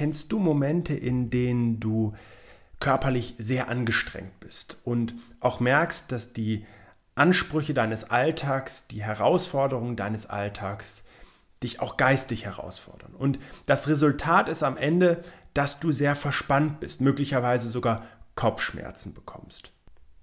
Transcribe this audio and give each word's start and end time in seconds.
kennst 0.00 0.32
du 0.32 0.38
Momente, 0.38 0.94
in 0.94 1.28
denen 1.28 1.78
du 1.78 2.14
körperlich 2.78 3.34
sehr 3.36 3.68
angestrengt 3.68 4.40
bist 4.40 4.78
und 4.82 5.12
auch 5.40 5.60
merkst, 5.60 6.10
dass 6.10 6.32
die 6.32 6.64
Ansprüche 7.16 7.74
deines 7.74 8.10
Alltags, 8.10 8.88
die 8.88 9.02
Herausforderungen 9.02 9.96
deines 9.96 10.24
Alltags 10.24 11.04
dich 11.62 11.80
auch 11.80 11.98
geistig 11.98 12.46
herausfordern. 12.46 13.14
Und 13.14 13.38
das 13.66 13.88
Resultat 13.88 14.48
ist 14.48 14.62
am 14.62 14.78
Ende, 14.78 15.22
dass 15.52 15.80
du 15.80 15.92
sehr 15.92 16.16
verspannt 16.16 16.80
bist, 16.80 17.02
möglicherweise 17.02 17.68
sogar 17.68 18.02
Kopfschmerzen 18.36 19.12
bekommst. 19.12 19.70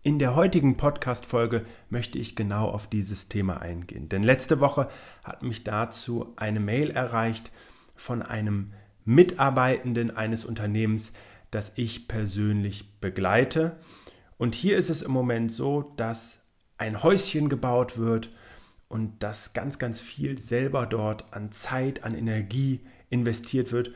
In 0.01 0.17
der 0.17 0.35
heutigen 0.35 0.75
Podcast-Folge 0.77 1.67
möchte 1.91 2.17
ich 2.17 2.35
genau 2.35 2.67
auf 2.67 2.87
dieses 2.87 3.29
Thema 3.29 3.61
eingehen. 3.61 4.09
Denn 4.09 4.23
letzte 4.23 4.59
Woche 4.59 4.89
hat 5.23 5.43
mich 5.43 5.63
dazu 5.63 6.33
eine 6.35 6.59
Mail 6.59 6.89
erreicht 6.89 7.51
von 7.95 8.23
einem 8.23 8.73
Mitarbeitenden 9.07 10.15
eines 10.15 10.43
Unternehmens, 10.43 11.13
das 11.49 11.77
ich 11.77 12.09
persönlich 12.09 12.99
begleite. 12.99 13.77
Und 14.37 14.53
hier 14.53 14.77
ist 14.77 14.89
es 14.89 15.01
im 15.01 15.11
Moment 15.11 15.49
so, 15.49 15.93
dass 15.95 16.45
ein 16.77 17.01
Häuschen 17.01 17.47
gebaut 17.47 17.97
wird 17.97 18.29
und 18.89 19.23
dass 19.23 19.53
ganz, 19.53 19.79
ganz 19.79 20.01
viel 20.01 20.37
selber 20.37 20.85
dort 20.85 21.25
an 21.31 21.53
Zeit, 21.53 22.03
an 22.03 22.15
Energie 22.15 22.81
investiert 23.09 23.71
wird. 23.71 23.93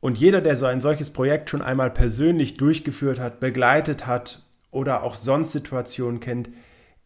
Und 0.00 0.18
jeder, 0.18 0.42
der 0.42 0.56
so 0.56 0.66
ein 0.66 0.82
solches 0.82 1.08
Projekt 1.08 1.48
schon 1.48 1.62
einmal 1.62 1.90
persönlich 1.90 2.58
durchgeführt 2.58 3.18
hat, 3.18 3.40
begleitet 3.40 4.06
hat 4.06 4.42
oder 4.70 5.02
auch 5.02 5.14
sonst 5.14 5.52
Situationen 5.52 6.20
kennt, 6.20 6.50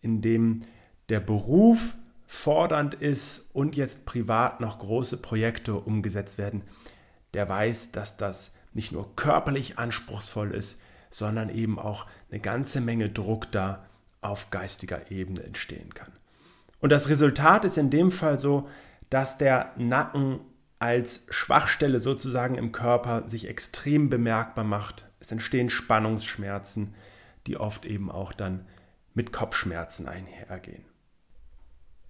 in 0.00 0.20
denen 0.20 0.66
der 1.08 1.20
Beruf 1.20 1.94
fordernd 2.26 2.94
ist 2.94 3.50
und 3.52 3.76
jetzt 3.76 4.04
privat 4.04 4.60
noch 4.60 4.80
große 4.80 5.16
Projekte 5.16 5.74
umgesetzt 5.74 6.36
werden, 6.36 6.62
der 7.34 7.48
weiß, 7.48 7.92
dass 7.92 8.16
das 8.16 8.54
nicht 8.72 8.92
nur 8.92 9.16
körperlich 9.16 9.78
anspruchsvoll 9.78 10.52
ist, 10.54 10.80
sondern 11.10 11.48
eben 11.48 11.78
auch 11.78 12.06
eine 12.30 12.40
ganze 12.40 12.80
Menge 12.80 13.08
Druck 13.08 13.50
da 13.52 13.86
auf 14.20 14.50
geistiger 14.50 15.10
Ebene 15.10 15.42
entstehen 15.42 15.92
kann. 15.94 16.12
Und 16.80 16.90
das 16.90 17.08
Resultat 17.08 17.64
ist 17.64 17.78
in 17.78 17.90
dem 17.90 18.10
Fall 18.10 18.38
so, 18.38 18.68
dass 19.10 19.38
der 19.38 19.72
Nacken 19.76 20.40
als 20.78 21.26
Schwachstelle 21.30 22.00
sozusagen 22.00 22.54
im 22.54 22.72
Körper 22.72 23.28
sich 23.28 23.48
extrem 23.48 24.08
bemerkbar 24.08 24.64
macht. 24.64 25.06
Es 25.18 25.30
entstehen 25.30 25.68
Spannungsschmerzen, 25.68 26.94
die 27.46 27.58
oft 27.58 27.84
eben 27.84 28.10
auch 28.10 28.32
dann 28.32 28.66
mit 29.12 29.32
Kopfschmerzen 29.32 30.08
einhergehen. 30.08 30.84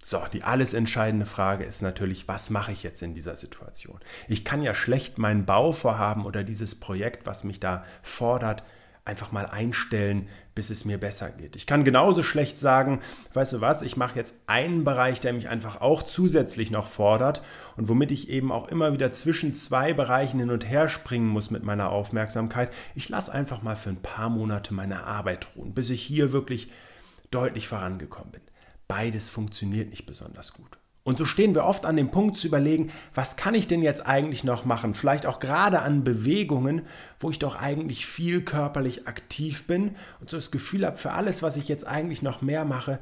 So, 0.03 0.19
die 0.33 0.43
alles 0.43 0.73
entscheidende 0.73 1.27
Frage 1.27 1.63
ist 1.63 1.83
natürlich, 1.83 2.27
was 2.27 2.49
mache 2.49 2.71
ich 2.71 2.81
jetzt 2.81 3.03
in 3.03 3.13
dieser 3.13 3.37
Situation? 3.37 3.99
Ich 4.27 4.43
kann 4.43 4.63
ja 4.63 4.73
schlecht 4.73 5.19
mein 5.19 5.45
Bauvorhaben 5.45 6.25
oder 6.25 6.43
dieses 6.43 6.79
Projekt, 6.79 7.27
was 7.27 7.43
mich 7.43 7.59
da 7.59 7.85
fordert, 8.01 8.63
einfach 9.05 9.31
mal 9.31 9.45
einstellen, 9.45 10.27
bis 10.55 10.69
es 10.69 10.85
mir 10.85 10.99
besser 10.99 11.29
geht. 11.29 11.55
Ich 11.55 11.67
kann 11.67 11.83
genauso 11.83 12.23
schlecht 12.23 12.59
sagen, 12.59 13.01
weißt 13.33 13.53
du 13.53 13.61
was, 13.61 13.83
ich 13.83 13.95
mache 13.95 14.15
jetzt 14.15 14.35
einen 14.47 14.83
Bereich, 14.83 15.19
der 15.19 15.33
mich 15.33 15.49
einfach 15.49 15.81
auch 15.81 16.03
zusätzlich 16.03 16.71
noch 16.71 16.87
fordert 16.87 17.43
und 17.77 17.87
womit 17.87 18.11
ich 18.11 18.29
eben 18.29 18.51
auch 18.51 18.67
immer 18.67 18.93
wieder 18.93 19.11
zwischen 19.11 19.53
zwei 19.53 19.93
Bereichen 19.93 20.39
hin 20.39 20.51
und 20.51 20.69
her 20.69 20.89
springen 20.89 21.27
muss 21.27 21.51
mit 21.51 21.63
meiner 21.63 21.89
Aufmerksamkeit. 21.89 22.71
Ich 22.95 23.09
lasse 23.09 23.31
einfach 23.31 23.61
mal 23.61 23.75
für 23.75 23.89
ein 23.89 24.01
paar 24.01 24.29
Monate 24.29 24.73
meine 24.73 25.03
Arbeit 25.03 25.47
ruhen, 25.55 25.73
bis 25.73 25.89
ich 25.89 26.01
hier 26.01 26.31
wirklich 26.31 26.71
deutlich 27.31 27.67
vorangekommen 27.67 28.31
bin. 28.31 28.41
Beides 28.91 29.29
funktioniert 29.29 29.89
nicht 29.89 30.05
besonders 30.05 30.51
gut. 30.51 30.77
Und 31.03 31.17
so 31.17 31.23
stehen 31.23 31.55
wir 31.55 31.63
oft 31.63 31.85
an 31.85 31.95
dem 31.95 32.11
Punkt 32.11 32.35
zu 32.35 32.45
überlegen, 32.45 32.91
was 33.13 33.37
kann 33.37 33.55
ich 33.55 33.65
denn 33.69 33.81
jetzt 33.81 34.05
eigentlich 34.05 34.43
noch 34.43 34.65
machen? 34.65 34.95
Vielleicht 34.95 35.25
auch 35.25 35.39
gerade 35.39 35.81
an 35.81 36.03
Bewegungen, 36.03 36.81
wo 37.17 37.29
ich 37.29 37.39
doch 37.39 37.55
eigentlich 37.55 38.05
viel 38.05 38.41
körperlich 38.41 39.07
aktiv 39.07 39.65
bin 39.65 39.95
und 40.19 40.29
so 40.29 40.35
das 40.35 40.51
Gefühl 40.51 40.85
habe, 40.85 40.97
für 40.97 41.13
alles, 41.13 41.41
was 41.41 41.55
ich 41.55 41.69
jetzt 41.69 41.87
eigentlich 41.87 42.21
noch 42.21 42.41
mehr 42.41 42.65
mache, 42.65 42.99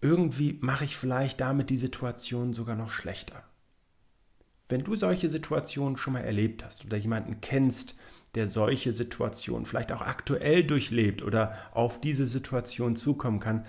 irgendwie 0.00 0.58
mache 0.60 0.86
ich 0.86 0.96
vielleicht 0.96 1.40
damit 1.40 1.70
die 1.70 1.78
Situation 1.78 2.52
sogar 2.52 2.74
noch 2.74 2.90
schlechter. 2.90 3.44
Wenn 4.68 4.82
du 4.82 4.96
solche 4.96 5.28
Situationen 5.28 5.98
schon 5.98 6.14
mal 6.14 6.24
erlebt 6.24 6.64
hast 6.64 6.84
oder 6.84 6.96
jemanden 6.96 7.40
kennst, 7.40 7.94
der 8.34 8.48
solche 8.48 8.92
Situationen 8.92 9.66
vielleicht 9.66 9.92
auch 9.92 10.00
aktuell 10.00 10.64
durchlebt 10.64 11.22
oder 11.22 11.56
auf 11.70 12.00
diese 12.00 12.26
Situation 12.26 12.96
zukommen 12.96 13.38
kann, 13.38 13.64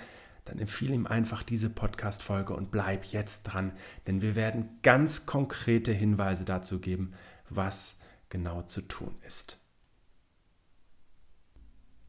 dann 0.46 0.60
empfehle 0.60 0.94
ihm 0.94 1.08
einfach 1.08 1.44
diese 1.44 1.70
Podcast-Folge 1.70 2.54
und 2.54 2.72
bleib 2.72 3.06
jetzt 3.06 3.44
dran, 3.44 3.72
denn 4.08 4.22
wir 4.22 4.36
werden 4.36 4.80
ganz 4.82 5.26
konkrete 5.26 5.92
Hinweise 5.92 6.46
dazu 6.46 6.80
geben, 6.80 7.14
was 7.50 8.00
genau 8.30 8.64
zu 8.64 8.82
tun 8.82 9.16
ist. 9.26 9.60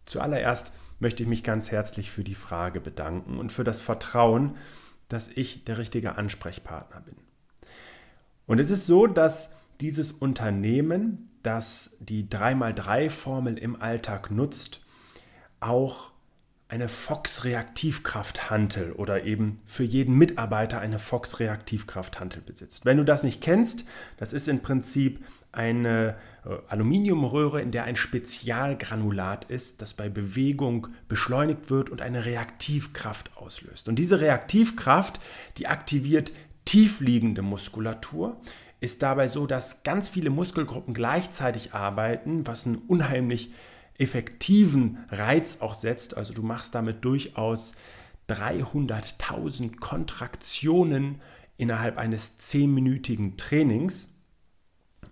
Zuallererst 0.06 0.73
möchte 0.99 1.23
ich 1.23 1.28
mich 1.28 1.43
ganz 1.43 1.71
herzlich 1.71 2.11
für 2.11 2.25
die 2.25 2.34
Frage 2.34 2.81
bedanken 2.81 3.39
und 3.39 3.53
für 3.53 3.65
das 3.65 3.81
Vertrauen, 3.81 4.56
dass 5.09 5.28
ich 5.28 5.65
der 5.65 5.78
richtige 5.78 6.17
Ansprechpartner 6.17 7.00
bin. 7.00 7.17
Und 8.47 8.59
es 8.59 8.71
ist 8.71 8.87
so, 8.87 9.06
dass 9.06 9.55
dieses 9.81 10.12
Unternehmen, 10.12 11.31
das 11.43 11.97
die 12.00 12.25
3x3-Formel 12.25 13.59
im 13.59 13.81
Alltag 13.81 14.31
nutzt, 14.31 14.81
auch 15.61 16.13
eine 16.75 16.89
Fox-Reaktivkraft-Hantel 16.89 18.93
oder 18.95 19.23
eben 19.23 19.61
für 19.65 19.85
jeden 19.85 20.19
Mitarbeiter 20.19 20.81
eine 20.81 20.99
Fox-Reaktivkraft-Hantel 20.99 22.43
besitzt. 22.43 22.85
Wenn 22.85 22.97
du 22.97 23.05
das 23.05 23.23
nicht 23.23 23.41
kennst, 23.41 23.85
das 24.17 24.33
ist 24.33 24.49
im 24.49 24.59
Prinzip 24.59 25.25
eine 25.53 26.17
äh, 26.45 26.49
Aluminiumröhre, 26.67 27.62
in 27.62 27.71
der 27.71 27.85
ein 27.85 27.95
Spezialgranulat 27.95 29.45
ist, 29.45 29.83
das 29.83 29.95
bei 29.95 30.09
Bewegung 30.09 30.89
beschleunigt 31.07 31.71
wird 31.71 31.91
und 31.91 32.03
eine 32.03 32.25
Reaktivkraft 32.25 33.37
auslöst. 33.37 33.89
Und 33.89 34.01
diese 34.01 34.21
Reaktivkraft, 34.21 35.21
die 35.59 35.69
aktiviert 35.69 36.33
tiefliegende 36.65 37.43
Muskulatur, 37.43 38.41
ist 38.81 39.05
dabei 39.05 39.29
so, 39.29 39.47
dass 39.47 39.85
ganz 39.85 40.09
viele 40.09 40.31
Muskelgruppen 40.31 40.93
gleichzeitig 40.93 41.73
arbeiten, 41.73 42.49
was 42.49 42.67
ein 42.67 42.79
unheimlich 42.79 43.53
effektiven 43.99 44.99
Reiz 45.10 45.60
auch 45.60 45.75
setzt. 45.75 46.16
Also 46.16 46.34
du 46.34 46.43
machst 46.43 46.75
damit 46.75 47.05
durchaus 47.05 47.75
300.000 48.28 49.77
Kontraktionen 49.77 51.21
innerhalb 51.56 51.99
eines 51.99 52.38
10-minütigen 52.41 53.37
Trainings. 53.37 54.10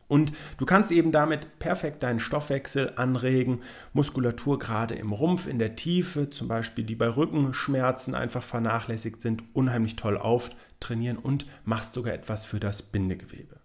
Und 0.08 0.32
du 0.58 0.66
kannst 0.66 0.92
eben 0.92 1.10
damit 1.10 1.58
perfekt 1.58 2.02
deinen 2.02 2.20
Stoffwechsel 2.20 2.92
anregen, 2.96 3.62
Muskulatur 3.94 4.58
gerade 4.58 4.94
im 4.94 5.12
Rumpf, 5.12 5.46
in 5.46 5.58
der 5.58 5.74
Tiefe, 5.74 6.28
zum 6.28 6.48
Beispiel 6.48 6.84
die 6.84 6.96
bei 6.96 7.08
Rückenschmerzen 7.08 8.14
einfach 8.14 8.42
vernachlässigt 8.42 9.22
sind, 9.22 9.42
unheimlich 9.54 9.96
toll 9.96 10.18
auftrainieren 10.18 11.16
und 11.16 11.46
machst 11.64 11.94
sogar 11.94 12.12
etwas 12.12 12.44
für 12.44 12.60
das 12.60 12.82
Bindegewebe. 12.82 13.61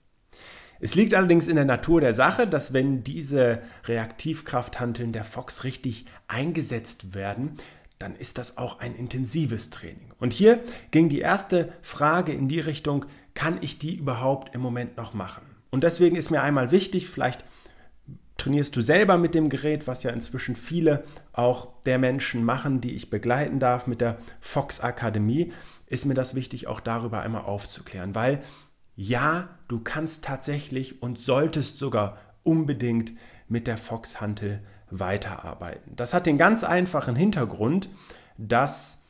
Es 0.79 0.95
liegt 0.95 1.13
allerdings 1.13 1.47
in 1.47 1.55
der 1.55 1.65
Natur 1.65 2.01
der 2.01 2.13
Sache, 2.13 2.47
dass 2.47 2.73
wenn 2.73 3.03
diese 3.03 3.61
Reaktivkrafthanteln 3.85 5.11
der 5.11 5.23
Fox 5.23 5.63
richtig 5.63 6.05
eingesetzt 6.27 7.15
werden, 7.15 7.57
dann 7.99 8.15
ist 8.15 8.37
das 8.37 8.57
auch 8.57 8.79
ein 8.79 8.95
intensives 8.95 9.69
Training. 9.69 10.11
Und 10.19 10.33
hier 10.33 10.59
ging 10.91 11.09
die 11.09 11.19
erste 11.19 11.73
Frage 11.81 12.31
in 12.31 12.47
die 12.47 12.59
Richtung, 12.59 13.05
kann 13.33 13.57
ich 13.61 13.79
die 13.79 13.95
überhaupt 13.95 14.53
im 14.53 14.61
Moment 14.61 14.97
noch 14.97 15.13
machen? 15.13 15.43
Und 15.71 15.83
deswegen 15.83 16.15
ist 16.15 16.29
mir 16.29 16.41
einmal 16.41 16.71
wichtig, 16.71 17.09
vielleicht 17.09 17.43
trainierst 18.37 18.75
du 18.75 18.81
selber 18.81 19.17
mit 19.17 19.33
dem 19.33 19.49
Gerät, 19.49 19.87
was 19.87 20.03
ja 20.03 20.11
inzwischen 20.11 20.55
viele 20.55 21.03
auch 21.33 21.81
der 21.85 21.97
Menschen 21.97 22.43
machen, 22.43 22.81
die 22.81 22.95
ich 22.95 23.09
begleiten 23.09 23.59
darf 23.59 23.87
mit 23.87 23.99
der 23.99 24.19
Fox 24.39 24.79
Akademie, 24.79 25.51
ist 25.87 26.05
mir 26.05 26.13
das 26.13 26.35
wichtig, 26.35 26.67
auch 26.67 26.79
darüber 26.79 27.21
einmal 27.21 27.43
aufzuklären, 27.43 28.13
weil 28.13 28.41
ja, 28.97 29.47
du 29.67 29.79
kannst 29.79 30.25
tatsächlich 30.25 31.01
und 31.03 31.19
solltest 31.19 31.77
sogar 31.77 32.17
unbedingt 32.43 33.13
mit 33.47 33.67
der 33.67 33.77
Fox-Hantel 33.77 34.61
weiterarbeiten. 34.89 35.95
Das 35.95 36.13
hat 36.13 36.25
den 36.25 36.37
ganz 36.37 36.63
einfachen 36.63 37.15
Hintergrund, 37.15 37.89
dass 38.37 39.03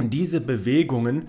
diese 0.00 0.40
Bewegungen 0.40 1.28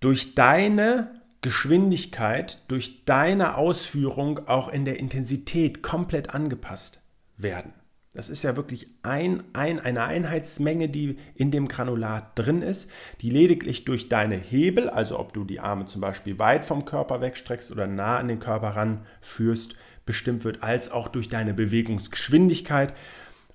durch 0.00 0.36
deine 0.36 1.20
Geschwindigkeit, 1.40 2.62
durch 2.68 3.04
deine 3.04 3.56
Ausführung 3.56 4.46
auch 4.46 4.68
in 4.68 4.84
der 4.84 5.00
Intensität 5.00 5.82
komplett 5.82 6.30
angepasst 6.30 7.00
werden. 7.36 7.72
Das 8.18 8.28
ist 8.28 8.42
ja 8.42 8.56
wirklich 8.56 8.88
ein, 9.04 9.44
ein, 9.52 9.78
eine 9.78 10.02
Einheitsmenge, 10.02 10.88
die 10.88 11.18
in 11.36 11.52
dem 11.52 11.68
Granulat 11.68 12.36
drin 12.36 12.62
ist, 12.62 12.90
die 13.20 13.30
lediglich 13.30 13.84
durch 13.84 14.08
deine 14.08 14.34
Hebel, 14.34 14.90
also 14.90 15.20
ob 15.20 15.32
du 15.32 15.44
die 15.44 15.60
Arme 15.60 15.86
zum 15.86 16.00
Beispiel 16.00 16.36
weit 16.40 16.64
vom 16.64 16.84
Körper 16.84 17.20
wegstreckst 17.20 17.70
oder 17.70 17.86
nah 17.86 18.18
an 18.18 18.26
den 18.26 18.40
Körper 18.40 18.70
ranführst, 18.70 19.76
bestimmt 20.04 20.42
wird, 20.42 20.64
als 20.64 20.90
auch 20.90 21.06
durch 21.06 21.28
deine 21.28 21.54
Bewegungsgeschwindigkeit. 21.54 22.92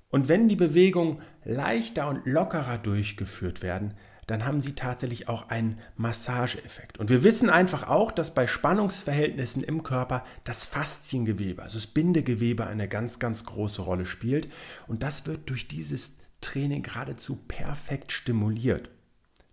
Und 0.09 0.29
wenn 0.29 0.47
die 0.47 0.55
Bewegungen 0.55 1.21
leichter 1.43 2.07
und 2.07 2.25
lockerer 2.25 2.77
durchgeführt 2.77 3.63
werden, 3.63 3.95
dann 4.27 4.45
haben 4.45 4.61
sie 4.61 4.73
tatsächlich 4.73 5.27
auch 5.29 5.49
einen 5.49 5.79
Massageeffekt. 5.97 6.99
Und 6.99 7.09
wir 7.09 7.23
wissen 7.23 7.49
einfach 7.49 7.87
auch, 7.87 8.11
dass 8.11 8.33
bei 8.33 8.47
Spannungsverhältnissen 8.47 9.63
im 9.63 9.83
Körper 9.83 10.23
das 10.43 10.65
Fasziengewebe, 10.65 11.61
also 11.61 11.77
das 11.77 11.87
Bindegewebe, 11.87 12.65
eine 12.65 12.87
ganz, 12.87 13.19
ganz 13.19 13.45
große 13.45 13.81
Rolle 13.81 14.05
spielt. 14.05 14.49
Und 14.87 15.03
das 15.03 15.25
wird 15.25 15.49
durch 15.49 15.67
dieses 15.67 16.17
Training 16.41 16.83
geradezu 16.83 17.37
perfekt 17.47 18.11
stimuliert. 18.11 18.89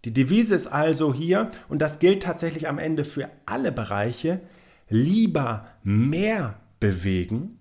Die 0.04 0.12
Devise 0.12 0.54
ist 0.54 0.66
also 0.66 1.12
hier, 1.12 1.50
und 1.68 1.82
das 1.82 1.98
gilt 1.98 2.22
tatsächlich 2.22 2.68
am 2.68 2.78
Ende 2.78 3.04
für 3.04 3.28
alle 3.46 3.70
Bereiche, 3.70 4.40
lieber 4.88 5.68
mehr 5.82 6.58
bewegen 6.80 7.58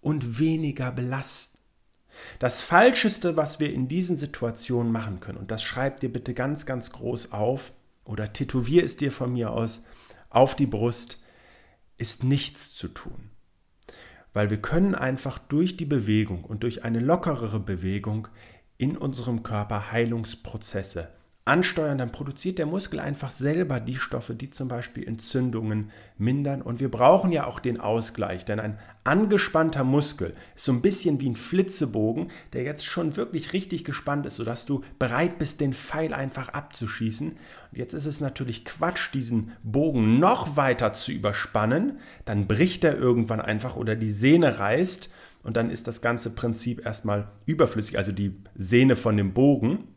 und 0.00 0.38
weniger 0.38 0.92
belasten. 0.92 1.49
Das 2.38 2.60
Falscheste, 2.60 3.36
was 3.36 3.60
wir 3.60 3.72
in 3.72 3.88
diesen 3.88 4.16
Situationen 4.16 4.92
machen 4.92 5.20
können, 5.20 5.38
und 5.38 5.50
das 5.50 5.62
schreib 5.62 6.00
dir 6.00 6.12
bitte 6.12 6.34
ganz, 6.34 6.66
ganz 6.66 6.92
groß 6.92 7.32
auf 7.32 7.72
oder 8.04 8.32
tätowier 8.32 8.84
es 8.84 8.96
dir 8.96 9.12
von 9.12 9.32
mir 9.32 9.52
aus 9.52 9.84
auf 10.28 10.56
die 10.56 10.66
Brust, 10.66 11.18
ist 11.96 12.24
nichts 12.24 12.74
zu 12.74 12.88
tun. 12.88 13.30
Weil 14.32 14.50
wir 14.50 14.62
können 14.62 14.94
einfach 14.94 15.38
durch 15.38 15.76
die 15.76 15.84
Bewegung 15.84 16.44
und 16.44 16.62
durch 16.62 16.84
eine 16.84 17.00
lockerere 17.00 17.60
Bewegung 17.60 18.28
in 18.78 18.96
unserem 18.96 19.42
Körper 19.42 19.90
Heilungsprozesse 19.90 21.08
ansteuern, 21.50 21.98
dann 21.98 22.12
produziert 22.12 22.58
der 22.58 22.66
Muskel 22.66 23.00
einfach 23.00 23.32
selber 23.32 23.80
die 23.80 23.96
Stoffe, 23.96 24.34
die 24.34 24.50
zum 24.50 24.68
Beispiel 24.68 25.06
Entzündungen 25.06 25.90
mindern. 26.16 26.62
Und 26.62 26.78
wir 26.78 26.90
brauchen 26.90 27.32
ja 27.32 27.46
auch 27.46 27.58
den 27.58 27.80
Ausgleich, 27.80 28.44
denn 28.44 28.60
ein 28.60 28.78
angespannter 29.02 29.82
Muskel 29.82 30.34
ist 30.54 30.64
so 30.64 30.72
ein 30.72 30.80
bisschen 30.80 31.20
wie 31.20 31.28
ein 31.28 31.34
Flitzebogen, 31.36 32.30
der 32.52 32.62
jetzt 32.62 32.86
schon 32.86 33.16
wirklich 33.16 33.52
richtig 33.52 33.84
gespannt 33.84 34.26
ist, 34.26 34.36
sodass 34.36 34.64
du 34.64 34.82
bereit 35.00 35.38
bist, 35.38 35.60
den 35.60 35.74
Pfeil 35.74 36.14
einfach 36.14 36.50
abzuschießen. 36.50 37.30
Und 37.30 37.78
jetzt 37.78 37.94
ist 37.94 38.06
es 38.06 38.20
natürlich 38.20 38.64
Quatsch, 38.64 39.12
diesen 39.12 39.52
Bogen 39.64 40.20
noch 40.20 40.56
weiter 40.56 40.92
zu 40.92 41.10
überspannen. 41.10 41.98
Dann 42.26 42.46
bricht 42.46 42.84
er 42.84 42.96
irgendwann 42.96 43.40
einfach 43.40 43.74
oder 43.74 43.96
die 43.96 44.12
Sehne 44.12 44.60
reißt 44.60 45.10
und 45.42 45.56
dann 45.56 45.70
ist 45.70 45.88
das 45.88 46.00
ganze 46.00 46.30
Prinzip 46.30 46.86
erstmal 46.86 47.32
überflüssig, 47.44 47.98
also 47.98 48.12
die 48.12 48.36
Sehne 48.54 48.94
von 48.94 49.16
dem 49.16 49.32
Bogen. 49.32 49.88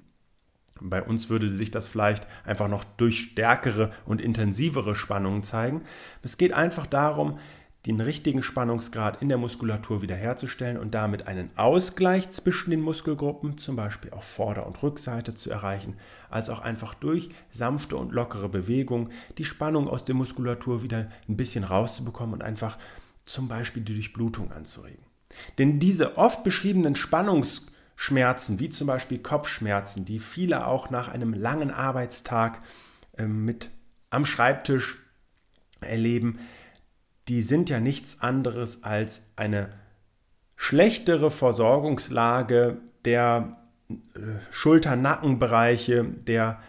Bei 0.81 1.03
uns 1.03 1.29
würde 1.29 1.53
sich 1.53 1.71
das 1.71 1.87
vielleicht 1.87 2.27
einfach 2.45 2.67
noch 2.67 2.83
durch 2.83 3.19
stärkere 3.19 3.91
und 4.05 4.21
intensivere 4.21 4.95
Spannungen 4.95 5.43
zeigen. 5.43 5.81
Es 6.21 6.37
geht 6.37 6.53
einfach 6.53 6.87
darum, 6.87 7.37
den 7.85 7.99
richtigen 7.99 8.43
Spannungsgrad 8.43 9.21
in 9.21 9.27
der 9.27 9.37
Muskulatur 9.37 10.01
wiederherzustellen 10.01 10.77
und 10.77 10.93
damit 10.93 11.27
einen 11.27 11.49
Ausgleich 11.57 12.29
zwischen 12.29 12.71
den 12.71 12.79
Muskelgruppen, 12.79 13.57
zum 13.57 13.75
Beispiel 13.75 14.11
auf 14.11 14.23
Vorder- 14.23 14.65
und 14.65 14.81
Rückseite 14.81 15.35
zu 15.35 15.51
erreichen, 15.51 15.97
als 16.29 16.49
auch 16.49 16.59
einfach 16.59 16.93
durch 16.93 17.29
sanfte 17.51 17.97
und 17.97 18.13
lockere 18.13 18.47
Bewegung 18.47 19.09
die 19.37 19.43
Spannung 19.43 19.89
aus 19.89 20.05
der 20.05 20.15
Muskulatur 20.15 20.81
wieder 20.81 21.09
ein 21.27 21.35
bisschen 21.35 21.65
rauszubekommen 21.65 22.35
und 22.35 22.41
einfach 22.41 22.77
zum 23.25 23.49
Beispiel 23.49 23.83
die 23.83 23.93
Durchblutung 23.93 24.53
anzuregen. 24.53 25.03
Denn 25.57 25.79
diese 25.79 26.17
oft 26.17 26.43
beschriebenen 26.43 26.95
Spannungs 26.95 27.72
Schmerzen, 27.95 28.59
wie 28.59 28.69
zum 28.69 28.87
Beispiel 28.87 29.19
Kopfschmerzen, 29.19 30.05
die 30.05 30.19
viele 30.19 30.67
auch 30.67 30.89
nach 30.89 31.07
einem 31.07 31.33
langen 31.33 31.71
Arbeitstag 31.71 32.59
äh, 33.17 33.25
mit 33.25 33.69
am 34.09 34.25
Schreibtisch 34.25 34.97
erleben, 35.81 36.39
die 37.27 37.41
sind 37.41 37.69
ja 37.69 37.79
nichts 37.79 38.21
anderes 38.21 38.83
als 38.83 39.31
eine 39.35 39.69
schlechtere 40.55 41.31
Versorgungslage 41.31 42.77
der 43.05 43.57
äh, 43.89 43.93
Schulter-Nackenbereiche, 44.51 46.03
der 46.03 46.61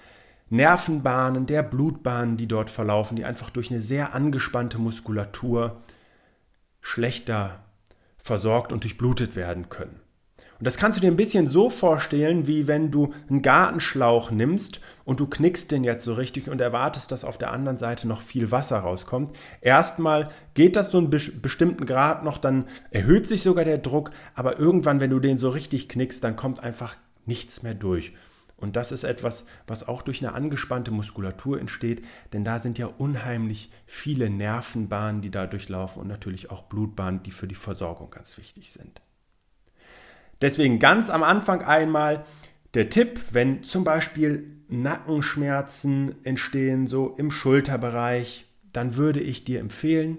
Nervenbahnen, 0.51 1.47
der 1.47 1.63
Blutbahnen, 1.63 2.37
die 2.37 2.47
dort 2.47 2.71
verlaufen, 2.71 3.17
die 3.17 3.25
einfach 3.25 3.51
durch 3.51 3.71
eine 3.71 3.81
sehr 3.81 4.15
angespannte 4.15 4.79
Muskulatur 4.79 5.83
schlechter 6.81 7.65
versorgt 8.19 8.73
und 8.73 8.85
durchblutet 8.85 9.37
werden 9.37 9.69
können. 9.69 10.04
Und 10.59 10.67
das 10.67 10.77
kannst 10.77 10.99
du 10.99 11.01
dir 11.01 11.11
ein 11.11 11.17
bisschen 11.17 11.49
so 11.49 11.69
vorstellen, 11.69 12.47
wie 12.47 12.67
wenn 12.67 12.91
du 12.91 13.13
einen 13.29 13.43
Gartenschlauch 13.43 14.31
nimmst 14.31 14.81
und 15.05 15.21
du 15.21 15.27
knickst 15.27 15.71
den 15.73 15.85
jetzt 15.85 16.05
so 16.05 16.15
richtig 16.15 16.49
und 16.49 16.61
erwartest, 16.61 17.11
dass 17.11 17.25
auf 17.25 17.39
der 17.39 17.53
anderen 17.53 17.79
Seite 17.79 18.07
noch 18.07 18.21
viel 18.21 18.51
Wasser 18.51 18.79
rauskommt. 18.79 19.37
Erstmal 19.61 20.31
geht 20.55 20.77
das 20.77 20.91
so 20.91 20.99
einen 20.99 21.11
bestimmten 21.11 21.87
Grad 21.87 22.25
noch, 22.25 22.39
dann 22.39 22.67
erhöht 22.91 23.27
sich 23.27 23.43
sogar 23.43 23.65
der 23.65 23.79
Druck, 23.79 24.11
aber 24.35 24.59
irgendwann, 24.59 25.01
wenn 25.01 25.11
du 25.11 25.19
den 25.19 25.37
so 25.37 25.51
richtig 25.51 25.89
knickst, 25.89 26.23
dann 26.23 26.37
kommt 26.37 26.61
einfach 26.61 26.97
nichts 27.27 27.63
mehr 27.63 27.75
durch. 27.75 28.13
Und 28.57 28.77
das 28.77 28.93
ist 28.93 29.05
etwas, 29.05 29.45
was 29.67 29.87
auch 29.87 30.03
durch 30.03 30.25
eine 30.25 30.35
angespannte 30.35 30.91
Muskulatur 30.91 31.61
entsteht, 31.61 32.05
denn 32.33 32.45
da 32.45 32.61
sind 32.61 32.79
ja 32.79 32.87
unheimlich 32.87 33.71
viele 33.85 34.31
Nervenbahnen, 34.31 35.21
die 35.21 35.31
da 35.31 35.47
durchlaufen 35.47 36.01
und 36.01 36.09
natürlich 36.09 36.51
auch 36.51 36.63
Blutbahnen, 36.63 37.23
die 37.23 37.33
für 37.33 37.49
die 37.49 37.57
Versorgung 37.57 38.11
ganz 38.11 38.39
wichtig 38.39 38.71
sind. 38.71 39.03
Deswegen 40.41 40.79
ganz 40.79 41.11
am 41.11 41.23
Anfang 41.23 41.63
einmal 41.63 42.25
der 42.75 42.91
Tipp, 42.91 43.21
wenn 43.33 43.63
zum 43.63 43.85
Beispiel 43.85 44.51
Nackenschmerzen 44.69 46.25
entstehen, 46.25 46.87
so 46.87 47.15
im 47.17 47.31
Schulterbereich, 47.31 48.47
dann 48.73 48.97
würde 48.97 49.21
ich 49.21 49.45
dir 49.45 49.61
empfehlen, 49.61 50.19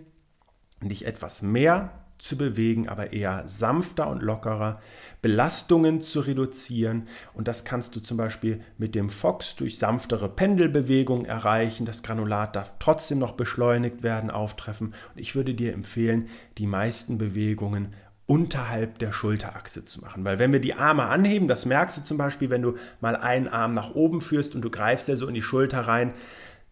dich 0.81 1.05
etwas 1.05 1.41
mehr 1.41 1.91
zu 2.17 2.37
bewegen, 2.37 2.87
aber 2.87 3.11
eher 3.11 3.43
sanfter 3.47 4.07
und 4.07 4.21
lockerer, 4.21 4.81
Belastungen 5.21 6.01
zu 6.01 6.21
reduzieren. 6.21 7.07
Und 7.33 7.47
das 7.47 7.65
kannst 7.65 7.95
du 7.95 7.99
zum 7.99 8.15
Beispiel 8.15 8.61
mit 8.77 8.95
dem 8.95 9.09
Fox 9.09 9.55
durch 9.55 9.77
sanftere 9.77 10.29
Pendelbewegungen 10.29 11.25
erreichen. 11.25 11.85
Das 11.85 12.03
Granulat 12.03 12.55
darf 12.55 12.73
trotzdem 12.79 13.19
noch 13.19 13.33
beschleunigt 13.33 14.01
werden, 14.01 14.31
auftreffen. 14.31 14.93
Und 15.13 15.21
ich 15.21 15.35
würde 15.35 15.53
dir 15.53 15.73
empfehlen, 15.73 16.29
die 16.57 16.67
meisten 16.67 17.17
Bewegungen 17.17 17.93
unterhalb 18.27 18.97
der 18.99 19.13
Schulterachse 19.13 19.85
zu 19.85 20.01
machen. 20.01 20.25
Weil 20.25 20.39
wenn 20.39 20.51
wir 20.51 20.59
die 20.59 20.73
Arme 20.73 21.05
anheben, 21.05 21.47
das 21.47 21.65
merkst 21.65 21.97
du 21.97 22.03
zum 22.03 22.17
Beispiel, 22.17 22.49
wenn 22.49 22.61
du 22.61 22.75
mal 22.99 23.15
einen 23.15 23.47
Arm 23.47 23.73
nach 23.73 23.93
oben 23.93 24.21
führst 24.21 24.55
und 24.55 24.61
du 24.61 24.69
greifst 24.69 25.07
ja 25.07 25.15
so 25.15 25.27
in 25.27 25.35
die 25.35 25.43
Schulter 25.43 25.81
rein. 25.81 26.13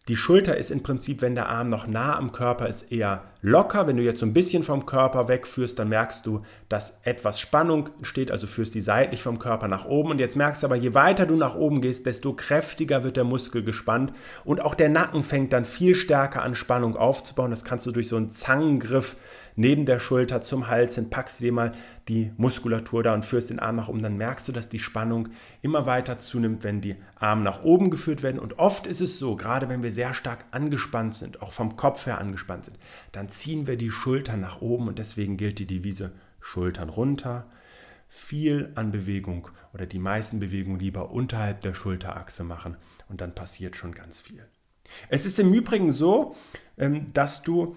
Die 0.09 0.17
Schulter 0.17 0.57
ist 0.57 0.69
im 0.69 0.83
Prinzip, 0.83 1.21
wenn 1.21 1.33
der 1.33 1.47
Arm 1.47 1.69
noch 1.69 1.87
nah 1.87 2.17
am 2.17 2.33
Körper 2.33 2.67
ist, 2.67 2.91
eher 2.91 3.23
locker. 3.41 3.87
Wenn 3.87 3.95
du 3.95 4.03
jetzt 4.03 4.19
so 4.19 4.25
ein 4.25 4.33
bisschen 4.33 4.63
vom 4.63 4.85
Körper 4.85 5.29
wegführst, 5.29 5.79
dann 5.79 5.87
merkst 5.87 6.25
du, 6.25 6.41
dass 6.67 6.99
etwas 7.03 7.39
Spannung 7.39 7.89
entsteht, 7.99 8.29
also 8.29 8.45
führst 8.45 8.73
die 8.75 8.81
seitlich 8.81 9.23
vom 9.23 9.39
Körper 9.39 9.69
nach 9.69 9.85
oben. 9.85 10.11
Und 10.11 10.19
jetzt 10.19 10.35
merkst 10.35 10.61
du 10.61 10.67
aber, 10.67 10.75
je 10.75 10.93
weiter 10.93 11.25
du 11.25 11.37
nach 11.37 11.55
oben 11.55 11.79
gehst, 11.79 12.05
desto 12.05 12.33
kräftiger 12.33 13.05
wird 13.05 13.15
der 13.15 13.23
Muskel 13.23 13.63
gespannt. 13.63 14.11
Und 14.43 14.59
auch 14.59 14.75
der 14.75 14.89
Nacken 14.89 15.23
fängt 15.23 15.53
dann 15.53 15.63
viel 15.63 15.95
stärker 15.95 16.41
an 16.41 16.55
Spannung 16.55 16.97
aufzubauen. 16.97 17.51
Das 17.51 17.63
kannst 17.63 17.85
du 17.85 17.91
durch 17.91 18.09
so 18.09 18.17
einen 18.17 18.29
Zangengriff 18.29 19.15
neben 19.55 19.85
der 19.85 19.99
Schulter 19.99 20.41
zum 20.41 20.67
Hals 20.67 20.95
hin, 20.95 21.09
packst 21.09 21.39
du 21.39 21.45
dir 21.45 21.51
mal 21.51 21.73
die 22.07 22.31
Muskulatur 22.37 23.03
da 23.03 23.13
und 23.13 23.25
führst 23.25 23.49
den 23.49 23.59
Arm 23.59 23.75
nach 23.75 23.87
oben, 23.87 24.01
dann 24.01 24.17
merkst 24.17 24.47
du, 24.47 24.51
dass 24.51 24.69
die 24.69 24.79
Spannung 24.79 25.29
immer 25.61 25.85
weiter 25.85 26.19
zunimmt, 26.19 26.63
wenn 26.63 26.81
die 26.81 26.95
Arme 27.15 27.43
nach 27.43 27.63
oben 27.63 27.89
geführt 27.89 28.23
werden. 28.23 28.39
Und 28.39 28.59
oft 28.59 28.87
ist 28.87 29.01
es 29.01 29.19
so, 29.19 29.35
gerade 29.35 29.69
wenn 29.69 29.83
wir 29.83 29.91
sehr 29.91 30.13
stark 30.13 30.45
angespannt 30.51 31.15
sind, 31.15 31.41
auch 31.41 31.53
vom 31.53 31.75
Kopf 31.75 32.05
her 32.05 32.19
angespannt 32.19 32.65
sind, 32.65 32.77
dann 33.11 33.29
ziehen 33.29 33.67
wir 33.67 33.77
die 33.77 33.91
Schultern 33.91 34.41
nach 34.41 34.61
oben 34.61 34.87
und 34.87 34.99
deswegen 34.99 35.37
gilt 35.37 35.59
die 35.59 35.67
Devise 35.67 36.11
Schultern 36.39 36.89
runter, 36.89 37.47
viel 38.09 38.71
an 38.75 38.91
Bewegung 38.91 39.47
oder 39.73 39.85
die 39.85 39.99
meisten 39.99 40.39
Bewegungen 40.39 40.79
lieber 40.79 41.11
unterhalb 41.11 41.61
der 41.61 41.73
Schulterachse 41.73 42.43
machen 42.43 42.77
und 43.09 43.21
dann 43.21 43.33
passiert 43.33 43.75
schon 43.75 43.93
ganz 43.93 44.21
viel. 44.21 44.45
Es 45.09 45.25
ist 45.25 45.39
im 45.39 45.53
Übrigen 45.53 45.91
so, 45.91 46.35
ähm, 46.77 47.11
dass 47.13 47.41
du 47.41 47.75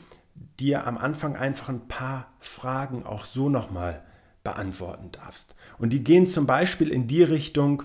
dir 0.58 0.86
am 0.86 0.98
Anfang 0.98 1.36
einfach 1.36 1.68
ein 1.68 1.88
paar 1.88 2.32
Fragen 2.38 3.04
auch 3.04 3.24
so 3.24 3.48
nochmal 3.48 4.02
beantworten 4.42 5.10
darfst. 5.12 5.54
Und 5.78 5.92
die 5.92 6.04
gehen 6.04 6.26
zum 6.26 6.46
Beispiel 6.46 6.88
in 6.88 7.08
die 7.08 7.22
Richtung, 7.22 7.82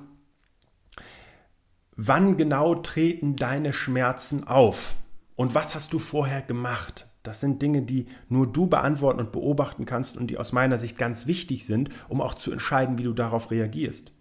wann 1.96 2.38
genau 2.38 2.76
treten 2.76 3.36
deine 3.36 3.74
Schmerzen 3.74 4.48
auf? 4.48 4.96
Und 5.36 5.56
was 5.56 5.74
hast 5.76 5.92
du 5.94 6.00
vorher 6.00 6.42
gemacht? 6.42 7.08
Das 7.24 7.40
sind 7.40 7.62
Dinge, 7.62 7.84
die 7.84 8.08
nur 8.30 8.52
du 8.52 8.68
beantworten 8.68 9.20
und 9.20 9.32
beobachten 9.32 9.86
kannst 9.86 10.18
und 10.18 10.28
die 10.28 10.38
aus 10.38 10.54
meiner 10.54 10.78
Sicht 10.78 10.98
ganz 10.98 11.28
wichtig 11.28 11.66
sind, 11.66 11.90
um 12.10 12.22
auch 12.22 12.34
zu 12.34 12.52
entscheiden, 12.52 12.98
wie 12.98 13.04
du 13.04 13.14
darauf 13.14 13.52
reagierst. 13.52 14.12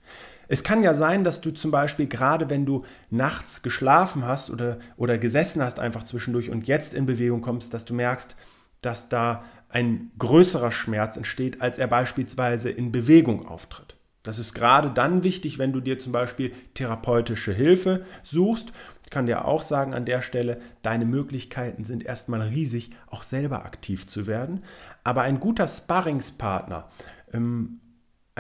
Es 0.53 0.65
kann 0.65 0.83
ja 0.83 0.95
sein, 0.95 1.23
dass 1.23 1.41
du 1.41 1.53
zum 1.53 1.71
Beispiel 1.71 2.09
gerade 2.09 2.51
wenn 2.51 2.67
du 2.67 2.85
nachts 3.09 3.63
geschlafen 3.63 4.25
hast 4.25 4.51
oder, 4.51 4.81
oder 4.97 5.17
gesessen 5.17 5.63
hast 5.63 5.79
einfach 5.79 6.03
zwischendurch 6.03 6.51
und 6.51 6.67
jetzt 6.67 6.93
in 6.93 7.07
Bewegung 7.07 7.41
kommst, 7.41 7.73
dass 7.73 7.85
du 7.85 7.95
merkst, 7.95 8.35
dass 8.83 9.09
da 9.09 9.45
ein 9.69 10.11
größerer 10.19 10.73
Schmerz 10.73 11.17
entsteht, 11.17 11.63
als 11.63 11.79
er 11.79 11.87
beispielsweise 11.87 12.69
in 12.69 12.91
Bewegung 12.91 13.47
auftritt. 13.47 13.95
Das 14.25 14.41
ist 14.41 14.53
gerade 14.53 14.91
dann 14.91 15.23
wichtig, 15.23 15.61
wenn 15.61 15.73
du 15.73 15.79
dir 15.79 16.01
zum 16.01 16.11
Beispiel 16.11 16.53
therapeutische 16.75 17.53
Hilfe 17.53 18.05
suchst. 18.25 18.73
Ich 19.05 19.11
kann 19.11 19.27
dir 19.27 19.45
auch 19.45 19.63
sagen 19.63 19.95
an 19.95 20.05
der 20.05 20.21
Stelle, 20.21 20.61
deine 20.83 21.05
Möglichkeiten 21.05 21.85
sind 21.85 22.05
erstmal 22.05 22.43
riesig, 22.43 22.91
auch 23.07 23.23
selber 23.23 23.65
aktiv 23.65 24.09
zu 24.09 24.27
werden. 24.27 24.65
Aber 25.05 25.23
ein 25.23 25.39
guter 25.39 25.69
Sparringspartner, 25.69 26.89
ähm, 27.33 27.80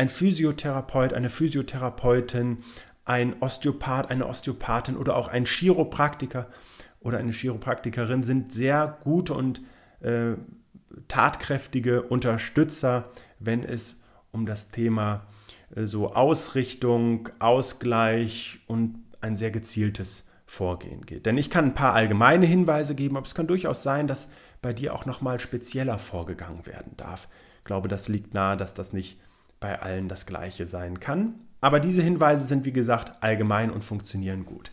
ein 0.01 0.09
Physiotherapeut, 0.09 1.13
eine 1.13 1.29
Physiotherapeutin, 1.29 2.65
ein 3.05 3.43
Osteopath, 3.43 4.11
eine 4.11 4.27
Osteopathin 4.27 4.97
oder 4.97 5.15
auch 5.15 5.29
ein 5.29 5.45
Chiropraktiker 5.45 6.49
oder 7.01 7.19
eine 7.19 7.33
Chiropraktikerin 7.33 8.23
sind 8.23 8.51
sehr 8.51 8.97
gute 9.03 9.35
und 9.35 9.61
äh, 10.01 10.37
tatkräftige 11.07 12.01
Unterstützer, 12.01 13.11
wenn 13.41 13.63
es 13.63 14.01
um 14.33 14.47
das 14.47 14.71
Thema 14.71 15.27
äh, 15.77 15.85
so 15.85 16.15
Ausrichtung, 16.15 17.29
Ausgleich 17.39 18.61
und 18.67 19.05
ein 19.21 19.37
sehr 19.37 19.51
gezieltes 19.51 20.31
Vorgehen 20.47 21.05
geht. 21.05 21.27
Denn 21.27 21.37
ich 21.37 21.51
kann 21.51 21.67
ein 21.67 21.75
paar 21.75 21.93
allgemeine 21.93 22.47
Hinweise 22.47 22.95
geben, 22.95 23.19
aber 23.19 23.27
es 23.27 23.35
kann 23.35 23.47
durchaus 23.47 23.83
sein, 23.83 24.07
dass 24.07 24.29
bei 24.63 24.73
dir 24.73 24.95
auch 24.95 25.05
nochmal 25.05 25.41
spezieller 25.41 25.99
vorgegangen 25.99 26.65
werden 26.65 26.97
darf. 26.97 27.29
Ich 27.59 27.65
glaube, 27.65 27.89
das 27.89 28.09
liegt 28.09 28.33
nahe, 28.33 28.57
dass 28.57 28.73
das 28.73 28.95
nicht 28.95 29.21
bei 29.61 29.81
allen 29.81 30.09
das 30.09 30.27
gleiche 30.27 30.67
sein 30.67 30.99
kann. 30.99 31.35
Aber 31.61 31.79
diese 31.79 32.03
Hinweise 32.03 32.47
sind, 32.47 32.65
wie 32.65 32.73
gesagt, 32.73 33.23
allgemein 33.23 33.71
und 33.71 33.85
funktionieren 33.85 34.47
gut. 34.47 34.71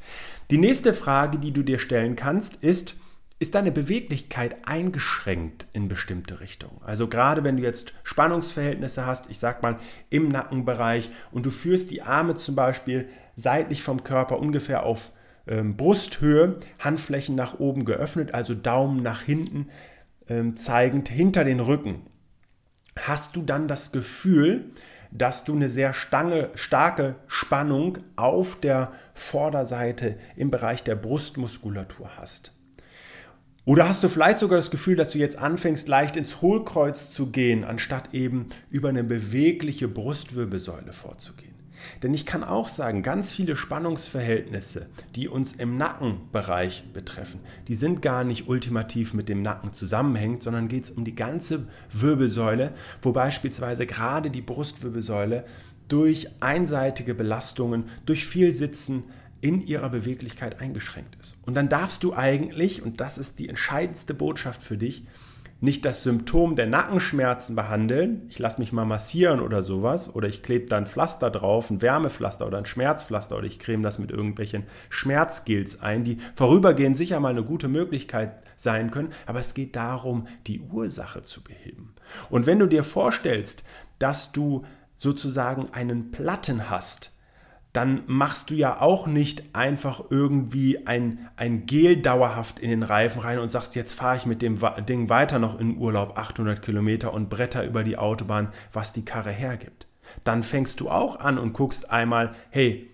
Die 0.50 0.58
nächste 0.58 0.94
Frage, 0.94 1.38
die 1.38 1.51
du 1.51 1.62
dir 1.62 1.79
stellen 1.79 2.15
kannst, 2.15 2.63
ist, 2.63 2.96
ist 3.39 3.53
deine 3.53 3.72
Beweglichkeit 3.72 4.56
eingeschränkt 4.65 5.67
in 5.74 5.89
bestimmte 5.89 6.39
Richtungen. 6.39 6.79
Also 6.84 7.08
gerade 7.08 7.44
wenn 7.44 7.58
du 7.58 7.63
jetzt 7.63 7.94
Spannungsverhältnisse 8.03 9.06
hast, 9.06 9.29
ich 9.29 9.38
sag 9.38 9.62
mal 9.62 9.77
im 10.10 10.29
Nackenbereich 10.29 11.10
und 11.32 11.46
du 11.46 11.51
führst 11.51 11.91
die 11.91 12.01
Arme 12.01 12.36
zum 12.36 12.56
Beispiel 12.56 13.10
seitlich 13.36 13.84
vom 13.84 14.03
Körper 14.03 14.39
ungefähr 14.39 14.84
auf 14.84 15.12
ähm, 15.46 15.77
Brusthöhe, 15.77 16.56
Handflächen 16.79 17.36
nach 17.36 17.60
oben 17.60 17.86
geöffnet, 17.86 18.34
also 18.34 18.56
Daumen 18.56 19.03
nach 19.03 19.22
hinten 19.22 19.67
ähm, 20.29 20.56
zeigend 20.56 21.10
hinter 21.10 21.44
den 21.44 21.60
Rücken, 21.60 22.01
hast 22.98 23.36
du 23.36 23.42
dann 23.42 23.68
das 23.68 23.92
Gefühl, 23.92 24.72
dass 25.12 25.44
du 25.44 25.56
eine 25.56 25.70
sehr 25.70 25.94
stange, 25.94 26.50
starke 26.56 27.16
Spannung 27.27 28.00
auf 28.16 28.60
der 28.60 28.92
Vorderseite 29.13 30.18
im 30.36 30.51
Bereich 30.51 30.84
der 30.84 30.96
Brustmuskulatur 30.96 32.18
hast. 32.18 32.51
Oder 33.66 33.89
hast 33.89 34.04
du 34.04 34.10
vielleicht 34.10 34.39
sogar 34.39 34.58
das 34.58 34.72
Gefühl, 34.72 34.96
dass 34.96 35.10
du 35.12 35.18
jetzt 35.18 35.38
anfängst, 35.38 35.89
leicht 35.89 36.16
ins 36.16 36.42
Hohlkreuz 36.42 37.12
zu 37.12 37.32
gehen, 37.32 37.66
anstatt 37.66 38.13
eben 38.13 38.48
über 38.70 38.89
eine 38.89 39.04
bewegliche 39.04 39.89
Brustwirbelsäule 39.89 40.94
vorzugehen? 40.94 41.47
Denn 42.03 42.13
ich 42.13 42.25
kann 42.25 42.44
auch 42.44 42.67
sagen, 42.67 43.03
ganz 43.03 43.32
viele 43.32 43.56
Spannungsverhältnisse, 43.56 44.88
die 45.15 45.27
uns 45.27 45.53
im 45.53 45.77
Nackenbereich 45.77 46.84
betreffen, 46.94 47.39
die 47.67 47.75
sind 47.75 48.01
gar 48.01 48.24
nicht 48.24 48.48
ultimativ 48.48 49.13
mit 49.13 49.29
dem 49.29 49.41
Nacken 49.41 49.74
zusammenhängend, 49.74 50.41
sondern 50.41 50.67
geht 50.67 50.86
es 50.86 50.89
um 50.91 51.06
die 51.06 51.15
ganze 51.15 51.67
Wirbelsäule, 51.91 52.74
wo 53.01 53.12
beispielsweise 53.12 53.86
gerade 53.86 54.29
die 54.29 54.41
Brustwirbelsäule 54.41 55.46
durch 55.88 56.29
einseitige 56.41 57.13
Belastungen, 57.13 57.86
durch 58.06 58.25
viel 58.25 58.51
Sitzen, 58.51 59.03
in 59.41 59.65
ihrer 59.65 59.89
Beweglichkeit 59.89 60.60
eingeschränkt 60.62 61.15
ist. 61.20 61.38
Und 61.46 61.53
dann 61.53 61.70
darfst 61.70 62.03
du 62.03 62.13
eigentlich, 62.13 62.82
und 62.82 63.00
das 63.00 63.17
ist 63.17 63.39
die 63.39 63.50
entscheidendste 63.50 64.13
Botschaft 64.13 64.63
für 64.63 64.77
dich, 64.77 65.06
nicht 65.59 65.85
das 65.85 66.03
Symptom 66.03 66.55
der 66.55 66.67
Nackenschmerzen 66.67 67.55
behandeln, 67.55 68.27
ich 68.29 68.37
lasse 68.37 68.59
mich 68.59 68.71
mal 68.71 68.85
massieren 68.85 69.39
oder 69.39 69.63
sowas, 69.63 70.13
oder 70.13 70.27
ich 70.27 70.43
klebe 70.43 70.67
da 70.67 70.77
ein 70.77 70.85
Pflaster 70.85 71.31
drauf, 71.31 71.69
ein 71.69 71.81
Wärmepflaster 71.81 72.45
oder 72.45 72.59
ein 72.59 72.65
Schmerzpflaster, 72.65 73.37
oder 73.37 73.47
ich 73.47 73.59
creme 73.59 73.83
das 73.83 73.97
mit 73.97 74.11
irgendwelchen 74.11 74.63
Schmerzgills 74.89 75.81
ein, 75.81 76.03
die 76.03 76.17
vorübergehend 76.35 76.95
sicher 76.95 77.19
mal 77.19 77.29
eine 77.29 77.43
gute 77.43 77.67
Möglichkeit 77.67 78.43
sein 78.55 78.91
können, 78.91 79.09
aber 79.25 79.39
es 79.39 79.53
geht 79.53 79.75
darum, 79.75 80.27
die 80.45 80.61
Ursache 80.61 81.23
zu 81.23 81.43
beheben. 81.43 81.95
Und 82.29 82.45
wenn 82.45 82.59
du 82.59 82.67
dir 82.67 82.83
vorstellst, 82.83 83.63
dass 83.99 84.31
du 84.31 84.63
sozusagen 84.95 85.73
einen 85.73 86.11
Platten 86.11 86.69
hast, 86.69 87.11
dann 87.77 88.01
machst 88.07 88.50
du 88.50 88.55
ja 88.55 88.81
auch 88.81 89.05
nicht 89.05 89.55
einfach 89.55 90.05
irgendwie 90.10 90.88
ein, 90.88 91.29
ein 91.36 91.67
Gel 91.67 91.98
dauerhaft 92.01 92.57
in 92.57 92.72
den 92.72 92.81
Reifen 92.81 93.22
rein 93.22 93.38
und 93.38 93.50
sagst, 93.50 93.75
jetzt 93.75 93.93
fahre 93.93 94.17
ich 94.17 94.25
mit 94.25 94.41
dem 94.41 94.57
Ding 94.89 95.10
weiter 95.10 95.38
noch 95.38 95.60
in 95.60 95.77
Urlaub 95.77 96.17
800 96.17 96.60
Kilometer 96.60 97.13
und 97.13 97.29
bretter 97.29 97.63
über 97.63 97.84
die 97.84 98.00
Autobahn, 98.00 98.51
was 98.74 98.93
die 98.93 99.05
Karre 99.05 99.29
hergibt. 99.29 99.86
Dann 100.24 100.41
fängst 100.41 100.79
du 100.79 100.89
auch 100.89 101.19
an 101.19 101.38
und 101.38 101.53
guckst 101.53 101.91
einmal, 101.91 102.34
hey, 102.50 102.89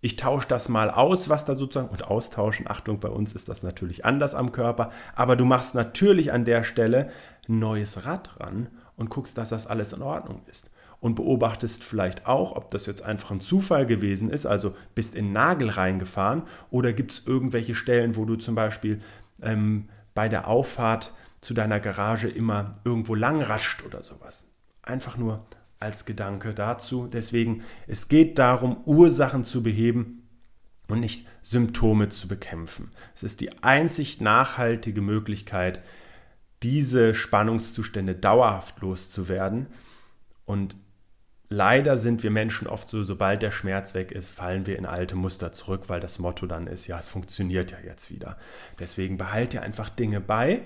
ich 0.00 0.16
tausche 0.16 0.48
das 0.48 0.70
mal 0.70 0.90
aus, 0.90 1.28
was 1.28 1.44
da 1.44 1.54
sozusagen, 1.54 1.90
und 1.90 2.04
austauschen, 2.04 2.70
Achtung, 2.70 2.98
bei 2.98 3.10
uns 3.10 3.34
ist 3.34 3.50
das 3.50 3.62
natürlich 3.62 4.06
anders 4.06 4.34
am 4.34 4.52
Körper, 4.52 4.90
aber 5.14 5.36
du 5.36 5.44
machst 5.44 5.74
natürlich 5.74 6.32
an 6.32 6.46
der 6.46 6.64
Stelle 6.64 7.10
ein 7.46 7.58
neues 7.58 8.06
Rad 8.06 8.40
ran 8.40 8.68
und 8.96 9.10
guckst, 9.10 9.36
dass 9.36 9.50
das 9.50 9.66
alles 9.66 9.92
in 9.92 10.00
Ordnung 10.00 10.40
ist 10.50 10.70
und 11.02 11.16
beobachtest 11.16 11.82
vielleicht 11.82 12.26
auch, 12.26 12.54
ob 12.54 12.70
das 12.70 12.86
jetzt 12.86 13.02
einfach 13.02 13.32
ein 13.32 13.40
Zufall 13.40 13.86
gewesen 13.86 14.30
ist, 14.30 14.46
also 14.46 14.76
bist 14.94 15.16
in 15.16 15.32
Nagel 15.32 15.68
reingefahren 15.68 16.44
oder 16.70 16.92
gibt 16.92 17.10
es 17.10 17.26
irgendwelche 17.26 17.74
Stellen, 17.74 18.14
wo 18.14 18.24
du 18.24 18.36
zum 18.36 18.54
Beispiel 18.54 19.00
ähm, 19.42 19.88
bei 20.14 20.28
der 20.28 20.46
Auffahrt 20.46 21.12
zu 21.40 21.54
deiner 21.54 21.80
Garage 21.80 22.28
immer 22.28 22.76
irgendwo 22.84 23.16
lang 23.16 23.42
rascht 23.42 23.84
oder 23.84 24.04
sowas. 24.04 24.46
Einfach 24.80 25.16
nur 25.16 25.44
als 25.80 26.04
Gedanke 26.04 26.54
dazu. 26.54 27.08
Deswegen, 27.08 27.64
es 27.88 28.06
geht 28.06 28.38
darum, 28.38 28.76
Ursachen 28.84 29.42
zu 29.42 29.64
beheben 29.64 30.28
und 30.86 31.00
nicht 31.00 31.26
Symptome 31.42 32.10
zu 32.10 32.28
bekämpfen. 32.28 32.92
Es 33.16 33.24
ist 33.24 33.40
die 33.40 33.60
einzig 33.64 34.20
nachhaltige 34.20 35.00
Möglichkeit, 35.00 35.82
diese 36.62 37.12
Spannungszustände 37.12 38.14
dauerhaft 38.14 38.80
loszuwerden. 38.80 39.66
Und 40.44 40.76
leider 41.52 41.98
sind 41.98 42.22
wir 42.22 42.30
Menschen 42.30 42.66
oft 42.66 42.88
so, 42.88 43.02
sobald 43.02 43.42
der 43.42 43.50
Schmerz 43.50 43.94
weg 43.94 44.10
ist, 44.10 44.30
fallen 44.30 44.66
wir 44.66 44.78
in 44.78 44.86
alte 44.86 45.14
Muster 45.14 45.52
zurück, 45.52 45.84
weil 45.86 46.00
das 46.00 46.18
Motto 46.18 46.46
dann 46.46 46.66
ist, 46.66 46.86
ja, 46.86 46.98
es 46.98 47.08
funktioniert 47.08 47.70
ja 47.70 47.78
jetzt 47.84 48.10
wieder. 48.10 48.36
Deswegen 48.80 49.18
behalte 49.18 49.58
dir 49.58 49.62
einfach 49.62 49.90
Dinge 49.90 50.20
bei 50.20 50.62